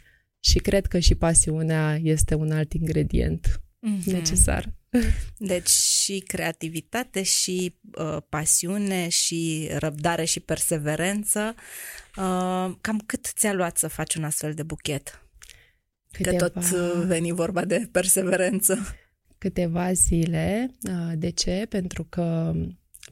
Și 0.45 0.59
cred 0.59 0.87
că 0.87 0.99
și 0.99 1.15
pasiunea 1.15 1.99
este 2.03 2.35
un 2.35 2.51
alt 2.51 2.73
ingredient 2.73 3.61
mm-hmm. 3.87 4.13
necesar. 4.13 4.73
Deci 5.39 5.69
și 5.69 6.19
creativitate 6.19 7.23
și 7.23 7.75
uh, 7.99 8.17
pasiune 8.29 9.09
și 9.09 9.71
răbdare 9.79 10.25
și 10.25 10.41
perseverență. 10.41 11.55
Uh, 12.17 12.75
cam 12.81 13.03
cât 13.07 13.33
ți-a 13.37 13.53
luat 13.53 13.77
să 13.77 13.89
faci 13.89 14.15
un 14.15 14.25
astfel 14.25 14.55
de 14.55 14.63
buchet? 14.63 15.27
Câteva... 16.11 16.37
Că 16.37 16.49
tot 16.49 16.63
uh, 16.63 17.03
veni 17.07 17.33
vorba 17.33 17.65
de 17.65 17.89
perseverență. 17.93 18.79
Câteva 19.39 19.93
zile. 19.93 20.71
Uh, 20.89 21.13
de 21.17 21.31
ce? 21.31 21.67
Pentru 21.69 22.05
că 22.05 22.55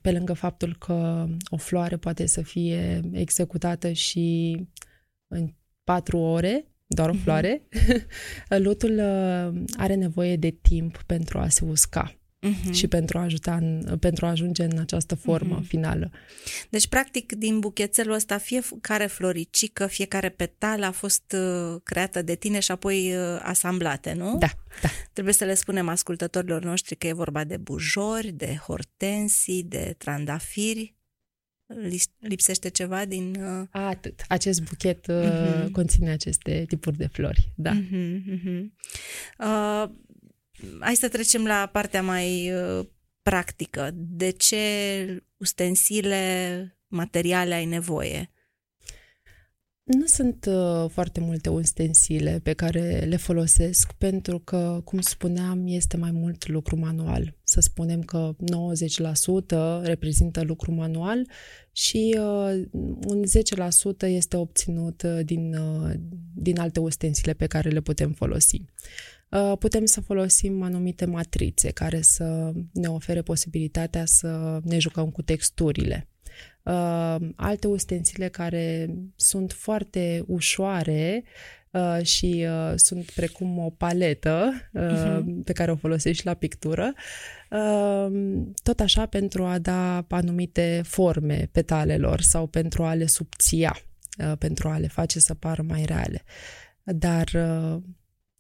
pe 0.01 0.13
lângă 0.13 0.33
faptul 0.33 0.77
că 0.77 1.27
o 1.49 1.57
floare 1.57 1.97
poate 1.97 2.27
să 2.27 2.43
fie 2.43 3.01
executată 3.13 3.93
și 3.93 4.57
în 5.27 5.55
patru 5.85 6.19
ore, 6.19 6.65
doar 6.95 7.09
o 7.09 7.13
mhm. 7.13 7.23
floare, 7.23 7.63
lutul 8.67 8.91
uh, 8.91 9.63
are 9.77 9.95
nevoie 9.95 10.37
de 10.37 10.51
timp 10.63 11.03
pentru 11.07 11.39
a 11.39 11.49
se 11.49 11.65
usca. 11.65 12.15
Uh-huh. 12.47 12.73
și 12.73 12.87
pentru 12.87 13.19
a 13.19 13.23
ajuta 13.23 13.55
în, 13.55 13.97
pentru 13.99 14.27
a 14.27 14.29
ajunge 14.29 14.63
în 14.63 14.79
această 14.79 15.15
formă 15.15 15.61
uh-huh. 15.61 15.67
finală. 15.67 16.11
Deci, 16.71 16.87
practic, 16.89 17.33
din 17.33 17.59
buchețelul 17.59 18.15
ăsta, 18.15 18.39
fiecare 18.39 19.07
floricică, 19.07 19.87
fiecare 19.87 20.29
petală 20.29 20.87
a 20.87 20.91
fost 20.91 21.37
uh, 21.37 21.81
creată 21.83 22.23
de 22.23 22.35
tine 22.35 22.61
și 22.61 22.71
apoi 22.71 23.15
uh, 23.15 23.41
asamblate, 23.43 24.13
nu? 24.13 24.37
Da, 24.39 24.51
da. 24.83 24.89
Trebuie 25.13 25.35
să 25.35 25.45
le 25.45 25.55
spunem 25.55 25.89
ascultătorilor 25.89 26.65
noștri 26.65 26.97
că 26.97 27.07
e 27.07 27.13
vorba 27.13 27.45
de 27.45 27.57
bujori, 27.57 28.33
de 28.33 28.59
hortensii, 28.67 29.63
de 29.63 29.95
trandafiri 29.99 30.95
lipsește 32.19 32.69
ceva 32.69 33.05
din... 33.05 33.35
Uh... 33.35 33.67
Atât. 33.71 34.25
Acest 34.29 34.63
buchet 34.63 35.07
uh, 35.07 35.15
uh-huh. 35.15 35.71
conține 35.73 36.11
aceste 36.11 36.65
tipuri 36.69 36.97
de 36.97 37.07
flori, 37.07 37.53
da. 37.57 37.73
Uh-huh, 37.73 38.21
uh-huh. 38.33 38.65
Uh, 39.39 39.91
hai 40.81 40.95
să 40.95 41.09
trecem 41.09 41.47
la 41.47 41.69
partea 41.73 42.03
mai 42.03 42.53
uh, 42.53 42.87
practică. 43.23 43.91
De 43.95 44.31
ce 44.31 44.57
ustensile, 45.37 46.77
materiale 46.89 47.55
ai 47.55 47.65
nevoie? 47.65 48.31
Nu 49.93 50.07
sunt 50.07 50.47
uh, 50.49 50.91
foarte 50.91 51.21
multe 51.21 51.49
ustensile 51.49 52.41
pe 52.43 52.53
care 52.53 53.05
le 53.09 53.17
folosesc 53.17 53.93
pentru 53.93 54.39
că, 54.39 54.81
cum 54.85 55.01
spuneam, 55.01 55.67
este 55.67 55.97
mai 55.97 56.11
mult 56.11 56.49
lucru 56.49 56.77
manual. 56.77 57.37
Să 57.43 57.61
spunem 57.61 58.03
că 58.03 58.37
90% 59.81 59.83
reprezintă 59.83 60.43
lucru 60.43 60.73
manual 60.73 61.29
și 61.73 62.19
uh, 62.19 62.63
un 63.07 63.23
10% 64.05 64.09
este 64.09 64.37
obținut 64.37 65.03
uh, 65.03 65.19
din, 65.25 65.55
uh, 65.55 65.93
din 66.35 66.59
alte 66.59 66.81
ustensile 66.81 67.33
pe 67.33 67.47
care 67.47 67.71
le 67.71 67.81
putem 67.81 68.13
folosi. 68.13 68.65
Uh, 69.31 69.53
putem 69.59 69.85
să 69.85 70.01
folosim 70.01 70.63
anumite 70.63 71.05
matrițe 71.05 71.71
care 71.71 72.01
să 72.01 72.53
ne 72.73 72.89
ofere 72.89 73.23
posibilitatea 73.23 74.05
să 74.05 74.61
ne 74.63 74.79
jucăm 74.79 75.11
cu 75.11 75.23
texturile 75.23 76.10
uh, 76.63 77.17
alte 77.37 77.67
ustensile 77.67 78.29
care 78.29 78.95
sunt 79.17 79.53
foarte 79.53 80.25
ușoare 80.27 81.25
uh, 81.71 81.99
și 82.03 82.47
uh, 82.49 82.73
sunt 82.77 83.11
precum 83.11 83.59
o 83.59 83.71
paletă 83.71 84.53
uh, 84.73 84.83
uh-huh. 84.83 85.25
pe 85.45 85.53
care 85.53 85.71
o 85.71 85.77
folosești 85.77 86.27
la 86.27 86.35
pictură, 86.35 86.93
uh, 87.51 88.11
tot 88.63 88.81
așa 88.81 89.07
pentru 89.07 89.45
a 89.45 89.59
da 89.59 90.05
anumite 90.09 90.83
forme 90.85 91.49
petalelor 91.53 92.21
sau 92.21 92.47
pentru 92.47 92.83
a 92.85 92.95
le 92.95 93.07
subția, 93.07 93.77
uh, 94.19 94.33
pentru 94.39 94.69
a 94.69 94.79
le 94.79 94.89
face 94.89 95.21
să 95.21 95.35
pară 95.35 95.63
mai 95.63 95.85
reale. 95.85 96.23
Dar 96.83 97.31
uh, 97.35 97.83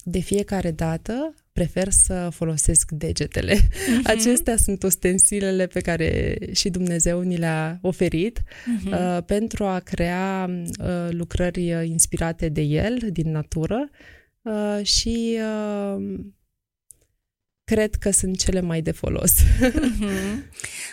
de 0.04 0.19
fiecare 0.19 0.71
dată 0.71 1.35
prefer 1.60 1.90
să 1.90 2.28
folosesc 2.32 2.90
degetele. 2.90 3.54
Uh-huh. 3.54 4.04
Acestea 4.04 4.56
sunt 4.56 4.82
ustensilele 4.82 5.66
pe 5.66 5.80
care 5.80 6.38
și 6.52 6.68
Dumnezeu 6.70 7.20
ni 7.20 7.36
le-a 7.36 7.78
oferit 7.82 8.40
uh-huh. 8.40 8.92
uh, 8.92 9.24
pentru 9.26 9.64
a 9.64 9.78
crea 9.78 10.50
uh, 10.50 11.08
lucrări 11.10 11.88
inspirate 11.88 12.48
de 12.48 12.60
El, 12.60 12.98
din 13.12 13.30
natură 13.30 13.90
uh, 14.42 14.84
și 14.84 15.38
uh, 15.38 16.18
cred 17.64 17.94
că 17.94 18.10
sunt 18.10 18.38
cele 18.38 18.60
mai 18.60 18.82
de 18.82 18.90
folos. 18.90 19.32
uh-huh. 19.32 20.34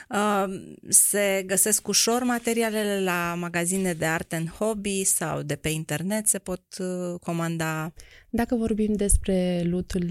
uh, 0.09 0.45
se 0.89 1.43
găsesc 1.45 1.88
ușor 1.88 2.24
materialele 2.24 3.03
la 3.03 3.36
magazine 3.38 3.93
de 3.93 4.05
art 4.05 4.33
and 4.33 4.50
hobby 4.50 5.03
sau 5.03 5.41
de 5.41 5.55
pe 5.55 5.69
internet 5.69 6.27
se 6.27 6.38
pot 6.38 6.63
uh, 6.79 7.19
comanda? 7.19 7.93
Dacă 8.29 8.55
vorbim 8.55 8.93
despre 8.93 9.62
lutul 9.63 10.07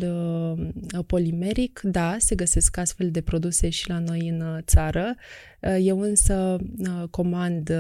uh, 0.97 1.05
polimeric, 1.07 1.81
da, 1.83 2.17
se 2.19 2.35
găsesc 2.35 2.77
astfel 2.77 3.11
de 3.11 3.21
produse 3.21 3.69
și 3.69 3.89
la 3.89 3.99
noi 3.99 4.29
în 4.29 4.41
uh, 4.41 4.59
țară. 4.63 5.15
Uh, 5.61 5.77
eu 5.81 6.01
însă 6.01 6.57
comand 7.11 7.73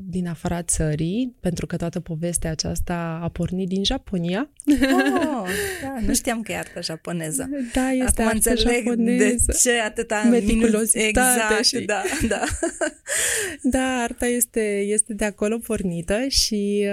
din 0.00 0.26
afara 0.28 0.62
țării, 0.62 1.36
pentru 1.40 1.66
că 1.66 1.76
toată 1.76 2.00
povestea 2.00 2.50
aceasta 2.50 3.20
a 3.22 3.28
pornit 3.28 3.68
din 3.68 3.84
Japonia. 3.84 4.50
Oh, 4.66 5.48
da, 5.82 5.96
nu 6.06 6.14
știam 6.14 6.42
că 6.42 6.52
e 6.52 6.58
artă 6.58 6.82
japoneză. 6.82 7.48
Da, 7.74 7.90
este 7.90 8.22
Acum 8.22 8.36
artă 8.36 8.50
înțeleg 8.50 8.84
japoneză. 8.84 9.44
de 9.46 9.52
ce 9.52 9.80
atâta 9.80 10.26
meticulozitate. 10.30 11.08
Exact, 11.08 11.64
și... 11.64 11.80
da, 11.92 12.02
da. 12.28 12.42
da, 13.62 14.02
arta 14.02 14.26
este, 14.26 14.78
este 14.78 15.14
de 15.14 15.24
acolo 15.24 15.58
pornită 15.58 16.26
și 16.28 16.86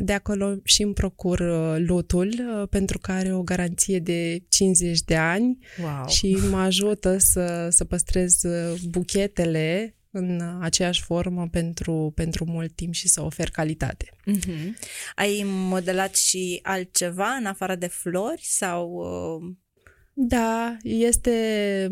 de 0.00 0.12
acolo 0.12 0.54
și 0.64 0.82
îmi 0.82 0.94
procur 0.94 1.40
lutul 1.78 2.05
totul 2.06 2.28
uh, 2.28 2.68
pentru 2.68 2.98
că 2.98 3.12
are 3.12 3.34
o 3.34 3.42
garanție 3.42 3.98
de 3.98 4.44
50 4.48 5.00
de 5.00 5.16
ani 5.16 5.58
wow. 5.82 6.08
și 6.08 6.38
mă 6.50 6.58
ajută 6.58 7.18
să, 7.18 7.68
să 7.70 7.84
păstrez 7.84 8.42
uh, 8.42 8.80
buchetele 8.88 9.96
în 10.10 10.58
aceeași 10.60 11.02
formă 11.02 11.48
pentru, 11.50 12.12
pentru 12.14 12.44
mult 12.44 12.72
timp 12.74 12.94
și 12.94 13.08
să 13.08 13.22
ofer 13.22 13.50
calitate. 13.50 14.10
Mm-hmm. 14.30 14.72
Ai 15.14 15.42
modelat 15.44 16.14
și 16.14 16.58
altceva 16.62 17.28
în 17.28 17.46
afară 17.46 17.74
de 17.74 17.86
flori 17.86 18.42
sau 18.44 18.90
uh, 18.90 19.56
da, 20.18 20.76
este, 20.82 21.30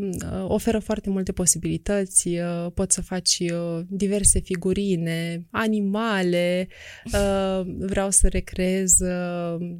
uh, 0.00 0.44
oferă 0.48 0.78
foarte 0.78 1.10
multe 1.10 1.32
posibilități, 1.32 2.28
uh, 2.28 2.66
poți 2.74 2.94
să 2.94 3.02
faci 3.02 3.38
uh, 3.38 3.80
diverse 3.88 4.40
figurine, 4.40 5.46
animale, 5.50 6.68
vreau 7.78 8.10
să 8.10 8.28
recreez 8.28 8.96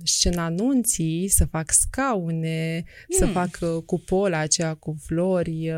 scena 0.03 0.45
anunții, 0.45 1.29
să 1.29 1.45
fac 1.45 1.71
scaune, 1.71 2.85
mm. 2.87 3.17
să 3.19 3.27
fac 3.27 3.59
cupola 3.85 4.39
aceea 4.39 4.75
cu 4.75 4.97
flori, 5.01 5.73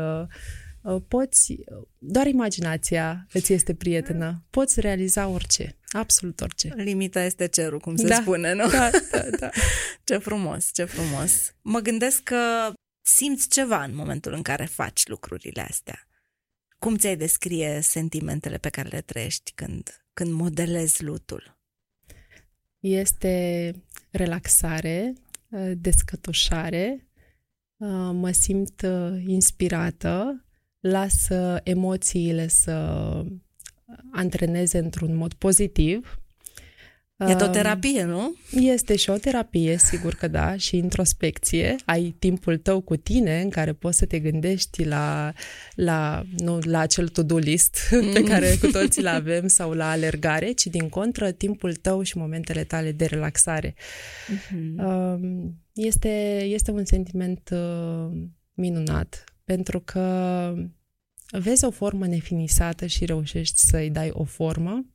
poți, 1.07 1.55
doar 1.97 2.27
imaginația 2.27 3.27
îți 3.31 3.53
este 3.53 3.73
prietenă, 3.75 4.45
poți 4.49 4.79
realiza 4.79 5.27
orice. 5.27 5.77
Absolut 5.87 6.41
orice. 6.41 6.73
Limita 6.75 7.23
este 7.23 7.47
cerul, 7.47 7.79
cum 7.79 7.95
se 7.95 8.07
da, 8.07 8.15
spune, 8.15 8.53
nu? 8.53 8.69
Da, 8.69 8.89
da, 9.11 9.29
da. 9.39 9.49
ce 10.03 10.17
frumos, 10.17 10.69
ce 10.73 10.83
frumos. 10.83 11.53
Mă 11.61 11.79
gândesc 11.79 12.23
că 12.23 12.73
simți 13.01 13.49
ceva 13.49 13.83
în 13.83 13.95
momentul 13.95 14.33
în 14.33 14.41
care 14.41 14.65
faci 14.65 15.07
lucrurile 15.07 15.61
astea. 15.61 16.07
Cum 16.79 16.95
ți-ai 16.95 17.17
descrie 17.17 17.79
sentimentele 17.81 18.57
pe 18.57 18.69
care 18.69 18.89
le 18.89 19.01
trăiești 19.01 19.51
când, 19.55 20.05
când 20.13 20.31
modelezi 20.31 21.03
lutul? 21.03 21.57
Este 22.79 23.75
relaxare, 24.11 25.13
uh, 25.49 25.71
descătușare, 25.75 27.07
uh, 27.77 28.09
mă 28.13 28.31
simt 28.31 28.81
uh, 28.81 29.23
inspirată, 29.25 30.45
las 30.89 31.27
emoțiile 31.63 32.47
să 32.47 32.73
antreneze 34.11 34.77
într-un 34.77 35.15
mod 35.15 35.33
pozitiv 35.33 36.19
E 37.17 37.35
o 37.43 37.47
terapie, 37.47 38.03
nu? 38.03 38.35
Este 38.51 38.95
și 38.95 39.09
o 39.09 39.17
terapie, 39.17 39.77
sigur 39.77 40.13
că 40.13 40.27
da, 40.27 40.57
și 40.57 40.77
introspecție. 40.77 41.75
Ai 41.85 42.15
timpul 42.19 42.57
tău 42.57 42.81
cu 42.81 42.95
tine 42.95 43.41
în 43.41 43.49
care 43.49 43.73
poți 43.73 43.97
să 43.97 44.05
te 44.05 44.19
gândești 44.19 44.83
la, 44.83 45.33
la, 45.75 46.23
nu, 46.37 46.59
la 46.61 46.79
acel 46.79 47.07
to-do 47.07 47.37
list 47.37 47.77
pe 48.13 48.23
care 48.23 48.57
cu 48.61 48.67
toții 48.67 49.01
îl 49.01 49.07
avem 49.07 49.47
sau 49.47 49.71
la 49.71 49.89
alergare, 49.89 50.51
ci 50.51 50.65
din 50.67 50.89
contră 50.89 51.31
timpul 51.31 51.75
tău 51.75 52.01
și 52.01 52.17
momentele 52.17 52.63
tale 52.63 52.91
de 52.91 53.05
relaxare. 53.05 53.75
Uh-huh. 53.75 55.15
Este, 55.73 56.41
este 56.43 56.71
un 56.71 56.85
sentiment 56.85 57.49
uh, 57.51 58.17
minunat 58.53 59.23
pentru 59.43 59.79
că 59.79 60.53
vezi 61.31 61.65
o 61.65 61.71
formă 61.71 62.07
nefinisată 62.07 62.85
și 62.85 63.05
reușești 63.05 63.59
să-i 63.59 63.89
dai 63.89 64.09
o 64.11 64.23
formă 64.23 64.85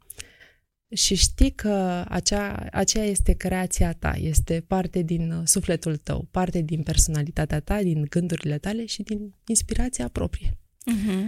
și 0.95 1.15
știi 1.15 1.53
că 1.53 2.05
acea, 2.09 2.67
aceea 2.73 3.05
este 3.05 3.33
creația 3.33 3.93
ta, 3.93 4.15
este 4.17 4.61
parte 4.61 5.03
din 5.03 5.33
uh, 5.33 5.47
sufletul 5.47 5.97
tău, 5.97 6.29
parte 6.31 6.61
din 6.61 6.83
personalitatea 6.83 7.61
ta, 7.61 7.83
din 7.83 8.07
gândurile 8.09 8.59
tale 8.59 8.87
și 8.87 9.03
din 9.03 9.35
inspirația 9.47 10.09
proprie. 10.09 10.57
Uh-huh. 10.91 11.25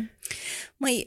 Măi, 0.76 1.04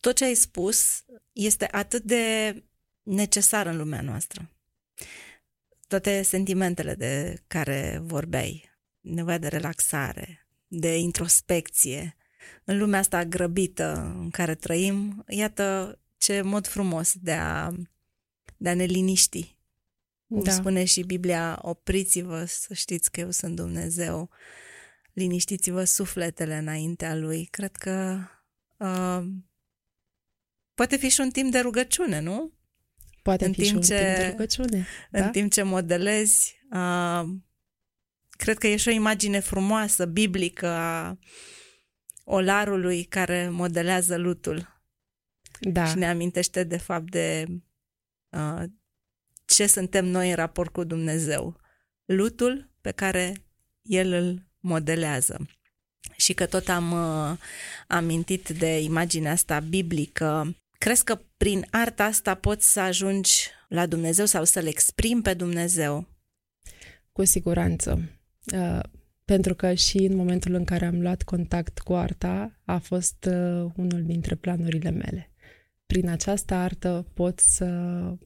tot 0.00 0.16
ce 0.16 0.24
ai 0.24 0.34
spus 0.34 1.04
este 1.32 1.68
atât 1.70 2.02
de 2.02 2.54
necesar 3.02 3.66
în 3.66 3.76
lumea 3.76 4.00
noastră. 4.00 4.50
Toate 5.88 6.22
sentimentele 6.22 6.94
de 6.94 7.42
care 7.46 8.00
vorbeai, 8.02 8.70
nevoia 9.00 9.38
de 9.38 9.48
relaxare, 9.48 10.46
de 10.66 10.98
introspecție, 10.98 12.16
în 12.64 12.78
lumea 12.78 12.98
asta 12.98 13.24
grăbită 13.24 14.14
în 14.18 14.30
care 14.30 14.54
trăim, 14.54 15.24
iată, 15.28 15.98
ce 16.18 16.40
mod 16.40 16.66
frumos 16.66 17.14
de 17.20 17.32
a, 17.32 17.72
de 18.56 18.68
a 18.68 18.74
ne 18.74 18.84
liniști. 18.84 19.56
Cum 20.28 20.42
da. 20.42 20.50
spune 20.50 20.84
și 20.84 21.02
Biblia, 21.02 21.58
opriți-vă 21.62 22.44
să 22.44 22.74
știți 22.74 23.10
că 23.10 23.20
eu 23.20 23.30
sunt 23.30 23.56
Dumnezeu, 23.56 24.30
liniștiți-vă 25.12 25.84
sufletele 25.84 26.56
înaintea 26.56 27.14
Lui. 27.14 27.44
Cred 27.44 27.76
că 27.76 28.18
uh, 28.76 29.24
poate 30.74 30.96
fi 30.96 31.08
și 31.08 31.20
un 31.20 31.30
timp 31.30 31.52
de 31.52 31.58
rugăciune, 31.58 32.20
nu? 32.20 32.52
Poate 33.22 33.44
în 33.44 33.52
fi 33.52 33.60
timp 33.60 33.68
și 33.68 33.74
un 33.74 33.98
ce, 33.98 34.04
timp 34.04 34.16
de 34.16 34.28
rugăciune. 34.30 34.86
În 35.10 35.20
da? 35.20 35.30
timp 35.30 35.52
ce 35.52 35.62
modelezi, 35.62 36.54
uh, 36.72 37.28
cred 38.30 38.58
că 38.58 38.66
e 38.66 38.76
și 38.76 38.88
o 38.88 38.92
imagine 38.92 39.38
frumoasă, 39.38 40.04
biblică 40.04 40.66
a 40.66 41.18
olarului 42.32 43.04
care 43.04 43.48
modelează 43.48 44.16
lutul 44.16 44.80
da. 45.60 45.84
și 45.84 45.98
ne 45.98 46.08
amintește 46.08 46.64
de 46.64 46.76
fapt 46.76 47.10
de 47.10 47.46
uh, 48.28 48.62
ce 49.44 49.66
suntem 49.66 50.04
noi 50.04 50.28
în 50.28 50.34
raport 50.34 50.72
cu 50.72 50.84
Dumnezeu. 50.84 51.56
Lutul 52.04 52.70
pe 52.80 52.90
care 52.90 53.34
El 53.82 54.12
îl 54.12 54.46
modelează. 54.60 55.46
Și 56.16 56.34
că 56.34 56.46
tot 56.46 56.68
am 56.68 56.92
uh, 56.92 57.38
amintit 57.86 58.48
de 58.48 58.80
imaginea 58.80 59.32
asta 59.32 59.60
biblică. 59.60 60.56
Crezi 60.78 61.04
că 61.04 61.20
prin 61.36 61.66
arta 61.70 62.04
asta 62.04 62.34
poți 62.34 62.72
să 62.72 62.80
ajungi 62.80 63.50
la 63.68 63.86
Dumnezeu 63.86 64.24
sau 64.24 64.44
să-L 64.44 64.66
exprimi 64.66 65.22
pe 65.22 65.34
Dumnezeu? 65.34 66.06
Cu 67.12 67.24
siguranță. 67.24 68.00
Uh, 68.54 68.80
pentru 69.24 69.54
că 69.54 69.74
și 69.74 69.96
în 69.96 70.16
momentul 70.16 70.54
în 70.54 70.64
care 70.64 70.84
am 70.84 71.00
luat 71.00 71.22
contact 71.22 71.78
cu 71.78 71.92
arta 71.92 72.60
a 72.64 72.78
fost 72.78 73.24
uh, 73.24 73.70
unul 73.76 74.02
dintre 74.04 74.34
planurile 74.34 74.90
mele 74.90 75.32
prin 75.92 76.08
această 76.08 76.54
artă 76.54 77.06
pot 77.14 77.40
să, 77.40 77.66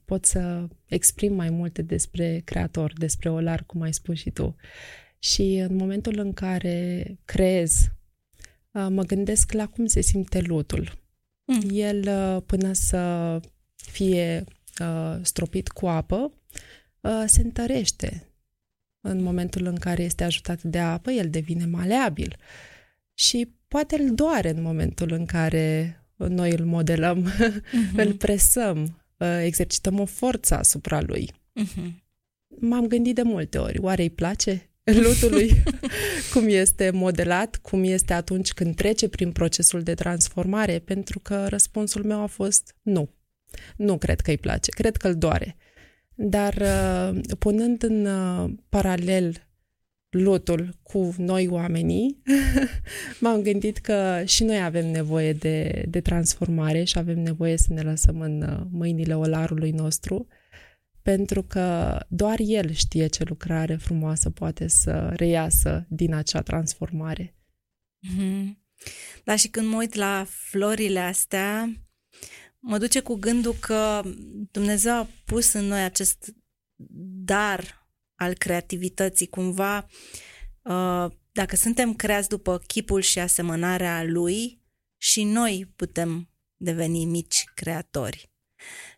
pot 0.05 0.25
să 0.25 0.69
exprim 0.87 1.35
mai 1.35 1.51
multe 1.51 1.83
despre 1.83 2.43
creator, 2.45 2.93
despre 2.99 3.31
olar, 3.31 3.65
cum 3.65 3.81
ai 3.81 3.93
spus 3.93 4.17
și 4.19 4.31
tu. 4.31 4.57
Și 5.19 5.65
în 5.69 5.77
momentul 5.77 6.19
în 6.19 6.33
care 6.33 7.05
creez, 7.25 7.89
mă 8.71 9.03
gândesc 9.03 9.53
la 9.53 9.67
cum 9.67 9.87
se 9.87 10.01
simte 10.01 10.41
lutul. 10.41 10.99
Mm. 11.45 11.69
El, 11.73 12.11
până 12.41 12.73
să 12.73 13.41
fie 13.75 14.45
stropit 15.23 15.69
cu 15.69 15.87
apă, 15.87 16.33
se 17.27 17.43
întărește. 17.43 18.29
În 19.09 19.23
momentul 19.23 19.67
în 19.67 19.75
care 19.75 20.03
este 20.03 20.25
ajutat 20.25 20.63
de 20.63 20.79
apă, 20.79 21.11
el 21.11 21.31
devine 21.31 21.67
maleabil. 21.67 22.37
Și 23.15 23.53
poate 23.69 23.97
îl 24.01 24.15
doare 24.15 24.49
în 24.49 24.63
momentul 24.63 25.13
în 25.13 25.27
care 25.27 25.97
noi 26.17 26.51
îl 26.51 26.65
modelăm, 26.65 27.31
uh-huh. 27.31 27.97
îl 28.03 28.13
presăm, 28.13 29.03
uh, 29.17 29.41
exercităm 29.45 30.01
o 30.01 30.05
forță 30.05 30.57
asupra 30.59 31.01
lui. 31.01 31.33
Uh-huh. 31.63 31.91
M-am 32.61 32.87
gândit 32.87 33.15
de 33.15 33.23
multe 33.23 33.59
ori, 33.59 33.79
oare 33.79 34.03
îi 34.03 34.11
place 34.11 34.71
lutului 34.83 35.63
cum 36.33 36.49
este 36.49 36.91
modelat, 36.91 37.57
cum 37.57 37.85
este 37.85 38.13
atunci 38.13 38.53
când 38.53 38.75
trece 38.75 39.09
prin 39.09 39.33
procesul 39.33 39.83
de 39.83 39.95
transformare, 39.95 40.79
pentru 40.79 41.19
că 41.19 41.47
răspunsul 41.49 42.05
meu 42.05 42.23
a 42.23 42.27
fost 42.27 42.75
nu. 42.83 43.11
Nu 43.77 43.99
cred 43.99 44.21
că 44.21 44.31
îi 44.31 44.39
place, 44.39 44.71
cred 44.71 44.97
că 44.97 45.09
îl 45.09 45.15
doare. 45.15 45.57
Dar 46.19 46.55
uh, 46.55 47.21
punând 47.39 47.83
în 47.83 48.07
uh, 48.07 48.51
paralel 48.69 49.47
lotul 50.09 50.79
cu 50.83 51.15
noi 51.19 51.49
oamenii, 51.49 52.23
m-am 53.21 53.43
gândit 53.43 53.79
că 53.79 54.23
și 54.25 54.45
noi 54.45 54.63
avem 54.63 54.91
nevoie 54.91 55.33
de, 55.33 55.85
de 55.89 56.01
transformare 56.01 56.85
și 56.85 56.99
avem 56.99 57.19
nevoie 57.19 57.57
să 57.57 57.73
ne 57.73 57.81
lăsăm 57.81 58.21
în 58.21 58.43
uh, 58.43 58.67
mâinile 58.71 59.17
olarului 59.17 59.71
nostru, 59.71 60.27
pentru 61.03 61.43
că 61.43 61.99
doar 62.09 62.39
el 62.41 62.73
știe 62.73 63.07
ce 63.07 63.25
lucrare 63.25 63.77
frumoasă 63.77 64.31
poate 64.31 64.69
să 64.69 65.13
reiasă 65.17 65.87
din 65.89 66.15
acea 66.15 66.43
transformare. 66.43 67.35
Mm-hmm. 68.07 68.65
Da, 69.25 69.37
și 69.37 69.49
când 69.49 69.69
mă 69.69 69.77
uit 69.77 69.95
la 69.95 70.27
florile 70.29 71.01
astea, 71.01 71.73
mă 72.67 72.79
duce 72.79 73.01
cu 73.01 73.15
gândul 73.15 73.55
că 73.55 74.03
Dumnezeu 74.51 74.95
a 74.95 75.09
pus 75.25 75.53
în 75.53 75.65
noi 75.65 75.83
acest 75.83 76.35
dar 77.25 77.89
al 78.15 78.35
creativității. 78.35 79.27
Cumva, 79.27 79.87
uh, 80.63 81.07
dacă 81.33 81.57
suntem 81.57 81.95
creați 81.95 82.29
după 82.29 82.59
chipul 82.59 83.01
și 83.01 83.19
asemănarea 83.19 84.05
lui, 84.05 84.65
și 84.97 85.25
noi 85.25 85.73
putem 85.77 86.31
deveni 86.57 87.05
mici 87.05 87.45
creatori. 87.55 88.31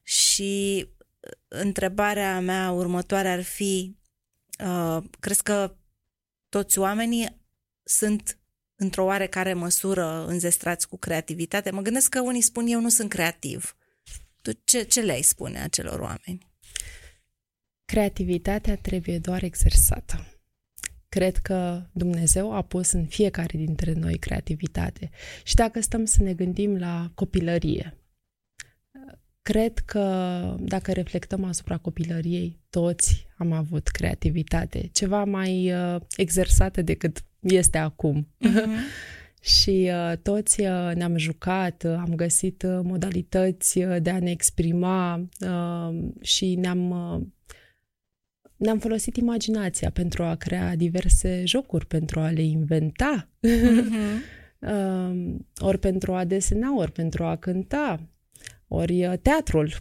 Și 0.02 0.84
uh, 0.86 1.30
întrebarea 1.48 2.40
mea 2.40 2.70
următoare 2.70 3.28
ar 3.28 3.42
fi, 3.42 3.96
uh, 4.64 5.02
crezi 5.20 5.42
că 5.42 5.76
toți 6.48 6.78
oamenii 6.78 7.46
sunt 7.82 8.38
într-o 8.78 9.04
oarecare 9.04 9.52
măsură 9.52 10.24
înzestrați 10.26 10.88
cu 10.88 10.96
creativitate? 10.96 11.70
Mă 11.70 11.80
gândesc 11.80 12.08
că 12.08 12.20
unii 12.20 12.40
spun 12.40 12.66
eu 12.66 12.80
nu 12.80 12.88
sunt 12.88 13.08
creativ. 13.08 13.76
Tu 14.42 14.50
ce, 14.64 14.82
ce 14.82 15.00
le-ai 15.00 15.22
spune 15.22 15.60
acelor 15.62 16.00
oameni? 16.00 16.46
Creativitatea 17.84 18.76
trebuie 18.76 19.18
doar 19.18 19.42
exersată. 19.42 20.26
Cred 21.08 21.36
că 21.36 21.82
Dumnezeu 21.92 22.52
a 22.52 22.62
pus 22.62 22.90
în 22.90 23.06
fiecare 23.06 23.58
dintre 23.58 23.92
noi 23.92 24.18
creativitate. 24.18 25.10
Și 25.42 25.54
dacă 25.54 25.80
stăm 25.80 26.04
să 26.04 26.22
ne 26.22 26.34
gândim 26.34 26.76
la 26.76 27.10
copilărie, 27.14 27.98
cred 29.42 29.78
că 29.78 30.56
dacă 30.60 30.92
reflectăm 30.92 31.44
asupra 31.44 31.76
copilăriei, 31.76 32.60
toți 32.70 33.26
am 33.36 33.52
avut 33.52 33.88
creativitate, 33.88 34.88
ceva 34.92 35.24
mai 35.24 35.72
uh, 35.72 36.00
exersată 36.16 36.82
decât 36.82 37.24
este 37.40 37.78
acum. 37.78 38.28
Uh-huh. 38.40 38.66
și 39.40 39.90
uh, 39.92 40.16
toți 40.22 40.60
uh, 40.60 40.90
ne-am 40.94 41.16
jucat, 41.16 41.82
uh, 41.86 41.94
am 41.98 42.14
găsit 42.14 42.62
uh, 42.62 42.80
modalități 42.82 43.78
uh, 43.78 43.96
de 44.02 44.10
a 44.10 44.18
ne 44.18 44.30
exprima 44.30 45.28
uh, 45.40 45.98
și 46.20 46.54
ne-am 46.54 46.90
uh, 46.90 47.26
ne-am 48.56 48.78
folosit 48.78 49.16
imaginația 49.16 49.90
pentru 49.90 50.22
a 50.22 50.34
crea 50.34 50.76
diverse 50.76 51.42
jocuri, 51.46 51.86
pentru 51.86 52.20
a 52.20 52.30
le 52.30 52.42
inventa, 52.42 53.28
uh-huh. 53.46 54.18
uh, 54.72 55.34
ori 55.58 55.78
pentru 55.78 56.14
a 56.14 56.24
desena, 56.24 56.76
ori 56.76 56.92
pentru 56.92 57.24
a 57.24 57.36
cânta, 57.36 58.00
ori 58.68 59.06
uh, 59.06 59.18
teatrul 59.22 59.72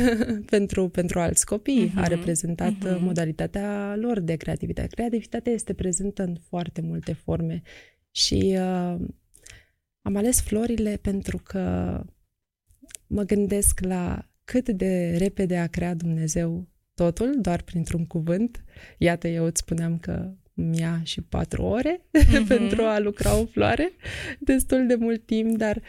pentru, 0.50 0.88
pentru 0.88 1.20
alți 1.20 1.46
copii 1.46 1.88
uh-huh. 1.90 2.02
a 2.02 2.06
reprezentat 2.06 2.72
uh-huh. 2.72 2.98
modalitatea 3.00 3.96
lor 3.96 4.20
de 4.20 4.36
creativitate. 4.36 4.88
Creativitatea 4.94 5.52
este 5.52 5.74
prezentă 5.74 6.22
în 6.22 6.36
foarte 6.48 6.80
multe 6.80 7.12
forme 7.12 7.62
și 8.10 8.56
uh, 8.58 8.96
am 10.02 10.16
ales 10.16 10.40
florile 10.40 10.98
pentru 11.02 11.40
că 11.44 12.02
mă 13.06 13.22
gândesc 13.22 13.80
la 13.80 14.28
cât 14.44 14.68
de 14.68 15.16
repede 15.16 15.56
a 15.56 15.66
creat 15.66 15.96
Dumnezeu 15.96 16.68
totul, 16.94 17.34
doar 17.40 17.62
printr-un 17.62 18.06
cuvânt. 18.06 18.64
Iată, 18.98 19.28
eu 19.28 19.44
îți 19.44 19.60
spuneam 19.60 19.98
că 19.98 20.32
mi-a 20.54 21.00
și 21.02 21.20
patru 21.22 21.62
ore 21.62 22.00
uh-huh. 22.00 22.46
pentru 22.48 22.82
a 22.82 22.98
lucra 22.98 23.38
o 23.38 23.44
floare, 23.44 23.92
destul 24.40 24.86
de 24.86 24.94
mult 24.94 25.26
timp, 25.26 25.56
dar 25.56 25.76
uh, 25.76 25.82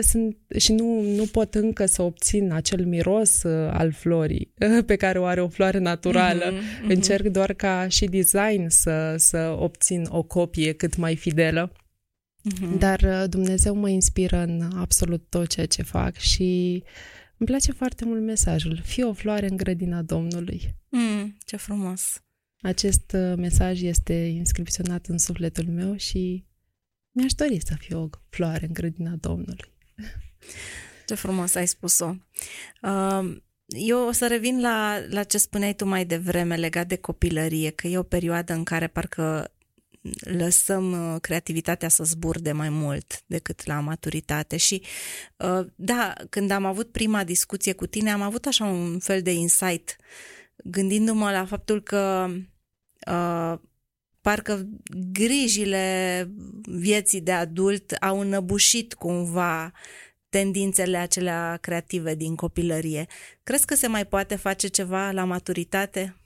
sunt 0.00 0.36
și 0.58 0.72
nu, 0.72 1.00
nu 1.00 1.26
pot 1.26 1.54
încă 1.54 1.86
să 1.86 2.02
obțin 2.02 2.52
acel 2.52 2.84
miros 2.86 3.42
uh, 3.42 3.70
al 3.72 3.92
florii 3.92 4.52
uh, 4.58 4.84
pe 4.90 4.96
care 4.96 5.18
o 5.18 5.24
are 5.24 5.40
o 5.40 5.48
floare 5.48 5.78
naturală. 5.78 6.52
Uh-huh. 6.52 6.84
Uh-huh. 6.84 6.88
Încerc 6.88 7.26
doar 7.26 7.52
ca 7.52 7.88
și 7.88 8.04
design 8.04 8.68
să, 8.68 9.14
să 9.16 9.56
obțin 9.58 10.06
o 10.08 10.22
copie 10.22 10.72
cât 10.72 10.96
mai 10.96 11.16
fidelă. 11.16 11.72
Uh-huh. 11.72 12.78
Dar 12.78 13.00
uh, 13.00 13.24
Dumnezeu 13.28 13.74
mă 13.74 13.88
inspiră 13.88 14.36
în 14.36 14.70
absolut 14.76 15.26
tot 15.28 15.46
ceea 15.46 15.66
ce 15.66 15.82
fac 15.82 16.16
și 16.16 16.82
îmi 17.36 17.48
place 17.48 17.72
foarte 17.72 18.04
mult 18.04 18.22
mesajul. 18.22 18.80
Fii 18.84 19.02
o 19.02 19.12
floare 19.12 19.48
în 19.48 19.56
grădina 19.56 20.02
Domnului. 20.02 20.74
Mm, 20.88 21.36
ce 21.46 21.56
frumos! 21.56 22.22
Acest 22.60 23.12
uh, 23.14 23.36
mesaj 23.36 23.82
este 23.82 24.14
inscripționat 24.14 25.06
în 25.06 25.18
sufletul 25.18 25.64
meu 25.64 25.96
și 25.96 26.44
mi-aș 27.12 27.32
dori 27.32 27.60
să 27.66 27.74
fiu 27.78 28.02
o 28.02 28.08
floare 28.28 28.66
în 28.66 28.72
grădina 28.72 29.14
Domnului. 29.20 29.72
Ce 31.06 31.14
frumos 31.14 31.54
ai 31.54 31.66
spus-o. 31.66 32.14
Uh, 32.82 33.36
eu 33.66 34.06
o 34.06 34.12
să 34.12 34.26
revin 34.26 34.60
la, 34.60 34.98
la 35.08 35.22
ce 35.22 35.38
spuneai 35.38 35.74
tu 35.74 35.84
mai 35.84 36.04
devreme 36.04 36.56
legat 36.56 36.86
de 36.86 36.96
copilărie, 36.96 37.70
că 37.70 37.86
e 37.86 37.98
o 37.98 38.02
perioadă 38.02 38.52
în 38.52 38.64
care 38.64 38.86
parcă 38.86 39.52
lăsăm 40.20 41.12
uh, 41.12 41.20
creativitatea 41.20 41.88
să 41.88 42.04
zburde 42.04 42.52
mai 42.52 42.68
mult 42.68 43.22
decât 43.26 43.66
la 43.66 43.80
maturitate 43.80 44.56
și 44.56 44.82
da, 45.74 46.12
când 46.30 46.50
am 46.50 46.64
avut 46.64 46.92
prima 46.92 47.24
discuție 47.24 47.72
cu 47.72 47.86
tine 47.86 48.10
am 48.10 48.22
avut 48.22 48.46
așa 48.46 48.64
un 48.64 48.98
fel 48.98 49.22
de 49.22 49.32
insight 49.32 49.96
gândindu-mă 50.64 51.30
la 51.30 51.44
faptul 51.44 51.82
că 51.82 52.28
uh, 53.10 53.58
parcă 54.20 54.68
grijile 55.12 56.28
vieții 56.62 57.20
de 57.20 57.32
adult 57.32 57.92
au 57.92 58.20
înăbușit 58.20 58.94
cumva 58.94 59.72
tendințele 60.28 60.96
acelea 60.96 61.58
creative 61.60 62.14
din 62.14 62.34
copilărie. 62.34 63.06
Crezi 63.42 63.66
că 63.66 63.74
se 63.74 63.86
mai 63.86 64.06
poate 64.06 64.36
face 64.36 64.66
ceva 64.66 65.10
la 65.10 65.24
maturitate? 65.24 66.16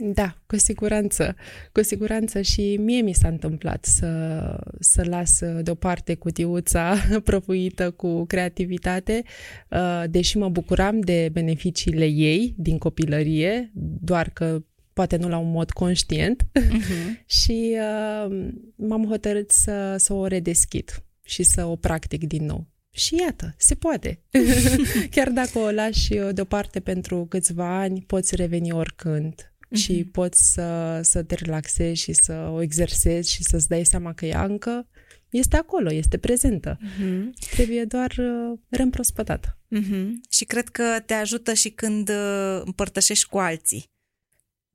Da, 0.00 0.36
cu 0.46 0.56
siguranță. 0.56 1.36
Cu 1.72 1.82
siguranță 1.82 2.40
și 2.40 2.76
mie 2.80 3.00
mi 3.00 3.12
s-a 3.12 3.28
întâmplat 3.28 3.84
să, 3.84 4.40
să 4.80 5.02
las 5.04 5.40
deoparte 5.62 6.14
cutiuța 6.14 6.94
prăfuită 7.24 7.90
cu 7.90 8.24
creativitate, 8.24 9.22
uh, 9.70 10.04
deși 10.10 10.38
mă 10.38 10.48
bucuram 10.48 11.00
de 11.00 11.28
beneficiile 11.32 12.04
ei 12.04 12.54
din 12.56 12.78
copilărie, 12.78 13.70
doar 14.00 14.30
că 14.30 14.62
poate 14.98 15.16
nu 15.16 15.28
la 15.28 15.38
un 15.38 15.50
mod 15.50 15.70
conștient 15.70 16.42
uh-huh. 16.42 17.26
și 17.42 17.76
uh, 17.76 18.48
m-am 18.74 19.06
hotărât 19.06 19.50
să, 19.50 19.94
să 19.98 20.12
o 20.12 20.26
redeschid 20.26 21.04
și 21.24 21.42
să 21.42 21.64
o 21.64 21.76
practic 21.76 22.24
din 22.26 22.44
nou. 22.44 22.66
Și 22.90 23.14
iată, 23.14 23.54
se 23.58 23.74
poate. 23.74 24.22
Chiar 25.14 25.30
dacă 25.30 25.58
o 25.58 25.70
lași 25.70 26.14
deoparte 26.32 26.80
pentru 26.80 27.26
câțiva 27.28 27.78
ani, 27.78 28.04
poți 28.06 28.36
reveni 28.36 28.72
oricând 28.72 29.34
uh-huh. 29.42 29.76
și 29.76 29.92
mhm. 29.92 30.10
poți 30.10 30.52
să, 30.52 31.00
să 31.02 31.22
te 31.22 31.34
relaxezi 31.34 32.00
și 32.00 32.12
să 32.12 32.50
o 32.52 32.62
exersezi 32.62 33.32
și 33.32 33.42
să-ți 33.42 33.68
dai 33.68 33.84
seama 33.84 34.12
că 34.12 34.26
ea 34.26 34.44
încă 34.44 34.88
este 35.30 35.56
acolo, 35.56 35.92
este 35.92 36.16
prezentă. 36.16 36.78
Uh-huh. 36.78 37.50
Trebuie 37.50 37.84
doar 37.84 38.14
uh, 38.18 38.58
reîmprospătată. 38.68 39.58
Uh-huh. 39.76 40.08
Și 40.30 40.44
cred 40.44 40.68
că 40.68 40.84
te 41.06 41.14
ajută 41.14 41.52
și 41.52 41.70
când 41.70 42.08
uh, 42.08 42.62
împărtășești 42.64 43.28
cu 43.28 43.38
alții 43.38 43.96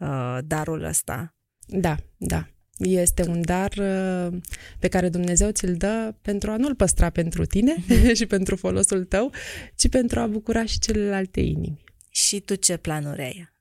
uh, 0.04 0.38
darul 0.46 0.84
ăsta. 0.84 1.36
Da, 1.68 1.96
da. 2.18 2.48
Este 2.78 3.28
un 3.28 3.42
dar 3.42 3.74
uh, 3.78 4.40
pe 4.80 4.88
care 4.88 5.10
Dumnezeu 5.10 5.50
ți-l 5.50 5.76
dă 5.76 6.16
pentru 6.22 6.52
a 6.52 6.58
nu-l 6.58 6.76
păstra 6.76 7.10
pentru 7.10 7.46
tine 7.46 7.76
uh-huh. 7.76 8.14
și 8.20 8.26
pentru 8.26 8.56
folosul 8.56 9.04
tău, 9.04 9.32
ci 9.76 9.90
pentru 9.90 10.20
a 10.20 10.28
bucura 10.28 10.66
și 10.66 10.80
celelalte 10.80 11.40
inimi. 11.40 11.84
Și 12.10 12.40
tu 12.40 12.56
ce 12.56 12.78
planuri 12.78 13.22
ai 13.22 13.54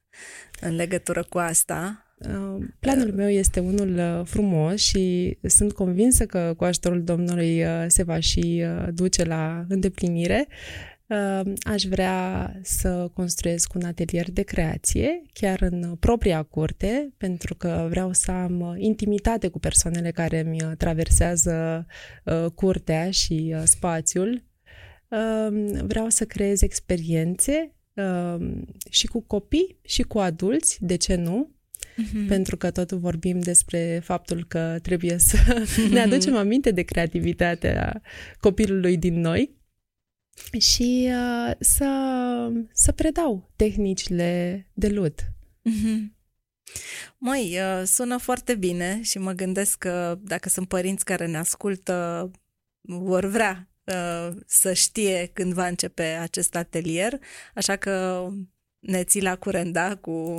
în 0.61 0.74
legătură 0.74 1.22
cu 1.28 1.38
asta? 1.38 2.07
Uh, 2.18 2.64
planul 2.81 3.12
meu 3.12 3.28
este 3.28 3.61
unul 3.61 3.98
uh, 3.98 4.26
frumos 4.26 4.81
și 4.81 5.37
sunt 5.42 5.72
convinsă 5.72 6.26
că 6.26 6.55
cu 6.57 6.64
ajutorul 6.64 7.02
Domnului 7.02 7.64
uh, 7.64 7.85
se 7.87 8.02
va 8.02 8.20
și 8.20 8.64
duce 8.90 9.24
la 9.24 9.64
îndeplinire. 9.68 10.46
Aș 11.61 11.83
vrea 11.83 12.53
să 12.62 13.11
construiesc 13.14 13.75
un 13.75 13.85
atelier 13.85 14.31
de 14.31 14.42
creație, 14.42 15.22
chiar 15.33 15.61
în 15.61 15.96
propria 16.01 16.42
curte, 16.42 17.12
pentru 17.16 17.55
că 17.55 17.87
vreau 17.90 18.12
să 18.12 18.31
am 18.31 18.75
intimitate 18.79 19.48
cu 19.48 19.59
persoanele 19.59 20.11
care 20.11 20.40
îmi 20.40 20.77
traversează 20.77 21.87
curtea 22.55 23.11
și 23.11 23.55
spațiul. 23.64 24.44
Vreau 25.83 26.09
să 26.09 26.25
creez 26.25 26.62
experiențe 26.62 27.75
și 28.90 29.07
cu 29.07 29.20
copii 29.20 29.79
și 29.83 30.03
cu 30.03 30.18
adulți, 30.18 30.79
de 30.81 30.96
ce 30.96 31.14
nu? 31.14 31.51
Uh-huh. 31.92 32.29
Pentru 32.29 32.57
că 32.57 32.70
tot 32.70 32.92
vorbim 32.92 33.40
despre 33.40 34.01
faptul 34.05 34.44
că 34.48 34.79
trebuie 34.83 35.18
să 35.18 35.37
ne 35.92 36.01
aducem 36.01 36.37
aminte 36.37 36.70
de 36.70 36.83
creativitatea 36.83 38.03
copilului 38.40 38.96
din 38.96 39.20
noi 39.20 39.61
și 40.59 41.11
uh, 41.11 41.55
să, 41.59 42.53
să 42.73 42.92
predau 42.92 43.53
tehnicile 43.57 44.66
de 44.73 44.88
lut. 44.88 45.21
Uh-huh. 45.21 46.21
Măi, 47.18 47.59
uh, 47.59 47.87
sună 47.87 48.16
foarte 48.16 48.55
bine 48.55 49.03
și 49.03 49.18
mă 49.18 49.33
gândesc 49.33 49.79
că 49.79 50.18
dacă 50.23 50.49
sunt 50.49 50.68
părinți 50.68 51.05
care 51.05 51.27
ne 51.27 51.38
ascultă, 51.38 52.31
vor 52.81 53.25
vrea 53.25 53.73
Uh, 53.85 54.37
să 54.47 54.73
știe 54.73 55.31
când 55.33 55.53
va 55.53 55.66
începe 55.66 56.03
acest 56.03 56.55
atelier, 56.55 57.18
așa 57.55 57.77
că 57.77 58.27
ne 58.79 59.05
ții 59.05 59.23
la 59.23 59.37
curent, 59.37 59.73
da, 59.73 59.97
cu, 59.97 60.37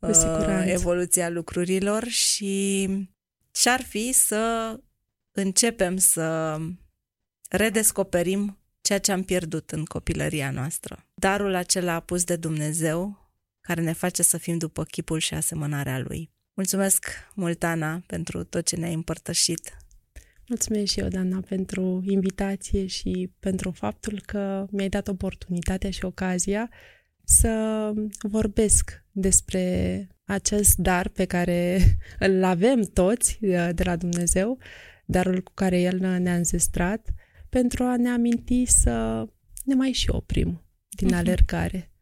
cu 0.00 0.06
uh, 0.06 0.62
evoluția 0.64 1.28
lucrurilor 1.28 2.04
și 2.04 2.88
și-ar 3.54 3.82
fi 3.82 4.12
să 4.12 4.74
începem 5.32 5.96
să 5.96 6.58
redescoperim 7.48 8.57
ceea 8.88 9.00
ce 9.00 9.12
am 9.12 9.22
pierdut 9.22 9.70
în 9.70 9.84
copilăria 9.84 10.50
noastră. 10.50 11.06
Darul 11.14 11.54
acela 11.54 12.00
pus 12.00 12.24
de 12.24 12.36
Dumnezeu, 12.36 13.30
care 13.60 13.80
ne 13.80 13.92
face 13.92 14.22
să 14.22 14.38
fim 14.38 14.58
după 14.58 14.84
chipul 14.84 15.18
și 15.18 15.34
asemănarea 15.34 15.98
Lui. 15.98 16.30
Mulțumesc 16.54 17.06
mult, 17.34 17.62
Ana, 17.62 18.02
pentru 18.06 18.44
tot 18.44 18.66
ce 18.66 18.76
ne-ai 18.76 18.94
împărtășit 18.94 19.76
Mulțumesc 20.46 20.92
și 20.92 21.00
eu, 21.00 21.08
Dana, 21.08 21.40
pentru 21.48 22.02
invitație 22.06 22.86
și 22.86 23.32
pentru 23.40 23.70
faptul 23.70 24.22
că 24.26 24.66
mi-ai 24.70 24.88
dat 24.88 25.08
oportunitatea 25.08 25.90
și 25.90 26.04
ocazia 26.04 26.70
să 27.24 27.92
vorbesc 28.20 29.04
despre 29.10 30.06
acest 30.24 30.76
dar 30.76 31.08
pe 31.08 31.24
care 31.24 31.80
îl 32.18 32.44
avem 32.44 32.82
toți 32.82 33.38
uh, 33.40 33.68
de 33.74 33.82
la 33.82 33.96
Dumnezeu, 33.96 34.58
darul 35.04 35.42
cu 35.42 35.52
care 35.54 35.80
El 35.80 35.98
ne-a 35.98 36.34
înzestrat, 36.34 37.12
pentru 37.48 37.84
a 37.84 37.96
ne 37.96 38.08
aminti 38.08 38.64
să 38.64 39.26
ne 39.64 39.74
mai 39.74 39.92
și 39.92 40.10
oprim 40.10 40.62
din 40.88 41.08
mhm. 41.08 41.16
alergare 41.16 41.92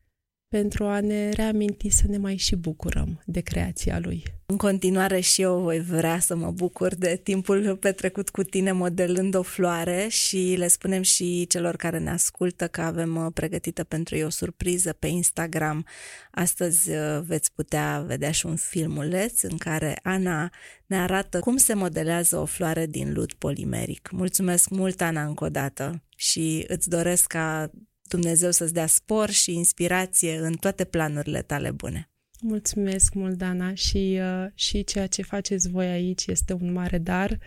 pentru 0.49 0.85
a 0.85 1.01
ne 1.01 1.31
reaminti 1.31 1.89
să 1.89 2.05
ne 2.09 2.19
mai 2.19 2.37
și 2.37 2.57
bucurăm 2.57 3.23
de 3.27 3.41
creația 3.41 3.99
lui. 3.99 4.23
În 4.47 4.57
continuare 4.57 5.21
și 5.21 5.43
eu 5.43 5.61
voi 5.61 5.81
vrea 5.81 6.19
să 6.19 6.37
mă 6.37 6.51
bucur 6.51 6.95
de 6.95 7.21
timpul 7.23 7.77
petrecut 7.77 8.29
cu 8.29 8.43
tine 8.43 8.73
modelând 8.73 9.35
o 9.35 9.43
floare 9.43 10.07
și 10.09 10.55
le 10.59 10.69
spunem 10.69 11.03
și 11.03 11.47
celor 11.47 11.77
care 11.77 11.99
ne 11.99 12.11
ascultă 12.11 12.69
că 12.69 12.81
avem 12.81 13.17
uh, 13.17 13.27
pregătită 13.35 13.85
pentru 13.85 14.17
ei 14.17 14.25
o 14.25 14.31
surpriză 14.31 14.93
pe 14.93 15.07
Instagram. 15.07 15.87
Astăzi 16.31 16.91
uh, 16.91 17.21
veți 17.27 17.53
putea 17.53 18.05
vedea 18.07 18.31
și 18.31 18.47
un 18.47 18.57
filmuleț 18.57 19.43
în 19.43 19.57
care 19.57 19.99
Ana 20.03 20.51
ne 20.87 20.97
arată 20.97 21.39
cum 21.39 21.57
se 21.57 21.75
modelează 21.75 22.37
o 22.37 22.45
floare 22.45 22.87
din 22.87 23.13
lut 23.13 23.33
polimeric. 23.33 24.09
Mulțumesc 24.13 24.69
mult, 24.69 25.01
Ana, 25.01 25.25
încă 25.25 25.45
o 25.45 25.49
dată 25.49 26.03
și 26.17 26.65
îți 26.69 26.89
doresc 26.89 27.27
ca 27.27 27.71
Dumnezeu 28.09 28.51
să-ți 28.51 28.73
dea 28.73 28.87
spor 28.87 29.31
și 29.31 29.55
inspirație 29.55 30.38
în 30.38 30.53
toate 30.53 30.85
planurile 30.85 31.42
tale 31.42 31.71
bune. 31.71 32.11
Mulțumesc 32.40 33.14
mult, 33.14 33.38
Dana, 33.38 33.75
și, 33.75 34.19
uh, 34.21 34.47
și 34.55 34.85
ceea 34.85 35.07
ce 35.07 35.23
faceți 35.23 35.69
voi 35.71 35.87
aici 35.87 36.27
este 36.27 36.53
un 36.53 36.73
mare 36.73 36.99
dar 36.99 37.38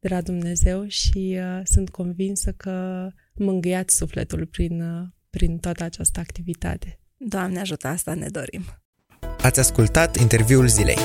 de 0.00 0.08
la 0.08 0.20
Dumnezeu 0.20 0.86
și 0.86 1.38
uh, 1.38 1.60
sunt 1.64 1.90
convinsă 1.90 2.52
că 2.52 3.08
mângâiați 3.34 3.96
sufletul 3.96 4.46
prin, 4.46 4.80
uh, 4.80 5.06
prin 5.30 5.58
toată 5.58 5.84
această 5.84 6.20
activitate. 6.20 6.98
Doamne 7.16 7.60
ajută, 7.60 7.86
asta 7.86 8.14
ne 8.14 8.28
dorim. 8.28 8.64
Ați 9.40 9.60
ascultat 9.60 10.16
interviul 10.16 10.68
zilei. 10.68 10.98